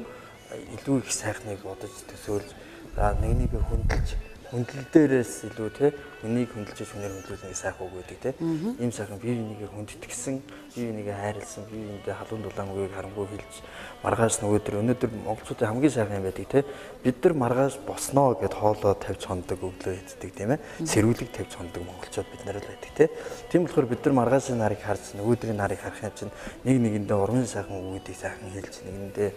[0.78, 2.50] илүү их сайхныг бодож төсөөлж
[2.96, 5.92] за нэг нэгэ хөндлөж хөндлөл дээрээс илүү те
[6.24, 8.32] үнийг хөндлөж хүнээр хөндлүүлэх сайх үг гэдэг те.
[8.80, 10.36] Ийм сайхан бие бинийгээ хүндэтгсэн
[10.74, 13.54] бие бинийгээ хайрлсан бие биендээ халуун дулаан үгийг харамгүй хэлж
[14.02, 16.60] маргааш нөгөөдөр өнөөдөр монголчуудын хамгийн сайхан юм байдаг те.
[17.04, 20.64] Бид нар маргааш босноо гэд хоолоо тавьж хондог өглөө иддэг тийм ээ.
[20.88, 23.12] Сэрүүлэг тавьж хондог монголчууд бид нар л байдаг те.
[23.52, 26.34] Тийм болохоор бид нар маргаашийн нарыг харж нөгөөдрийн нарыг харах юм чинь
[26.64, 29.30] нэг нэгэндээ урмын сайхан үгүүдийг сайхан хэлж нэгэндээ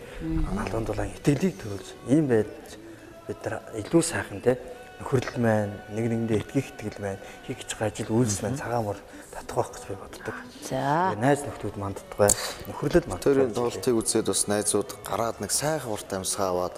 [0.54, 2.48] халуун дулаан итгэлийг төрүүлж ийм байж
[3.26, 4.58] бид нар илүү сайхан те
[5.00, 8.98] нөхөрлөл маань нэг нэгэндээ итгэх итгэл маань хийх гэж байгаа ажил үйлс маань цагаан мөр
[9.32, 10.36] татах байх гэж би боддог.
[10.68, 11.16] За.
[11.16, 12.30] Найз нөхдүүд манддаг бай.
[12.68, 13.24] Нөхөрлөл манддаг.
[13.24, 16.76] Тэр тоглолтыг үзээд бас найзууд гараад нэг сайхан урт амьсгаа аваад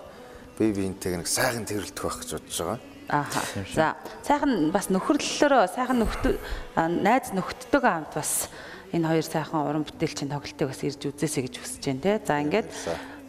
[0.55, 2.81] бие биентэйг нэг сайхан тэрэлдэх байх гэж бодож байгаа.
[3.11, 3.41] Ааха.
[3.75, 3.87] За,
[4.23, 6.37] сайхан бас нөхөрлөлөөрөө сайхан нөхдөд
[7.03, 8.49] найз нөхдөдөө хамт бас
[8.95, 12.13] энэ хоёр сайхан уран бүтээлчийн тоглолтыг бас ирж үзээсэй гэж хүсэж байна те.
[12.23, 12.69] За ингээд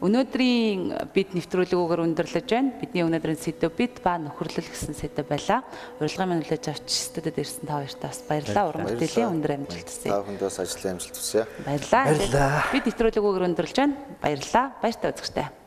[0.04, 2.76] Өнөөдрийн бид нэвтрүүлгүүгээр өндөрлөж байна.
[2.76, 5.64] Бидний өнөөдрийн сэдв бид ба нөхөрлөл гэсэн сэдв байлаа.
[6.04, 8.68] Урилгын маань хүлээж авч студид ирсэн та хоёртаас баярлалаа.
[8.68, 10.12] Уран бүтээлийн өндөр амжилт хүсье.
[10.12, 11.47] Та бүхэндээс ажлын амжилт хүсье.
[11.64, 12.68] Баярлалаа.
[12.76, 13.95] Бид нэвтрүүлгүүгээр өндөрлөж байна.
[14.20, 14.66] Баярлалаа.
[14.84, 15.62] Баяртай үзэгчтэй.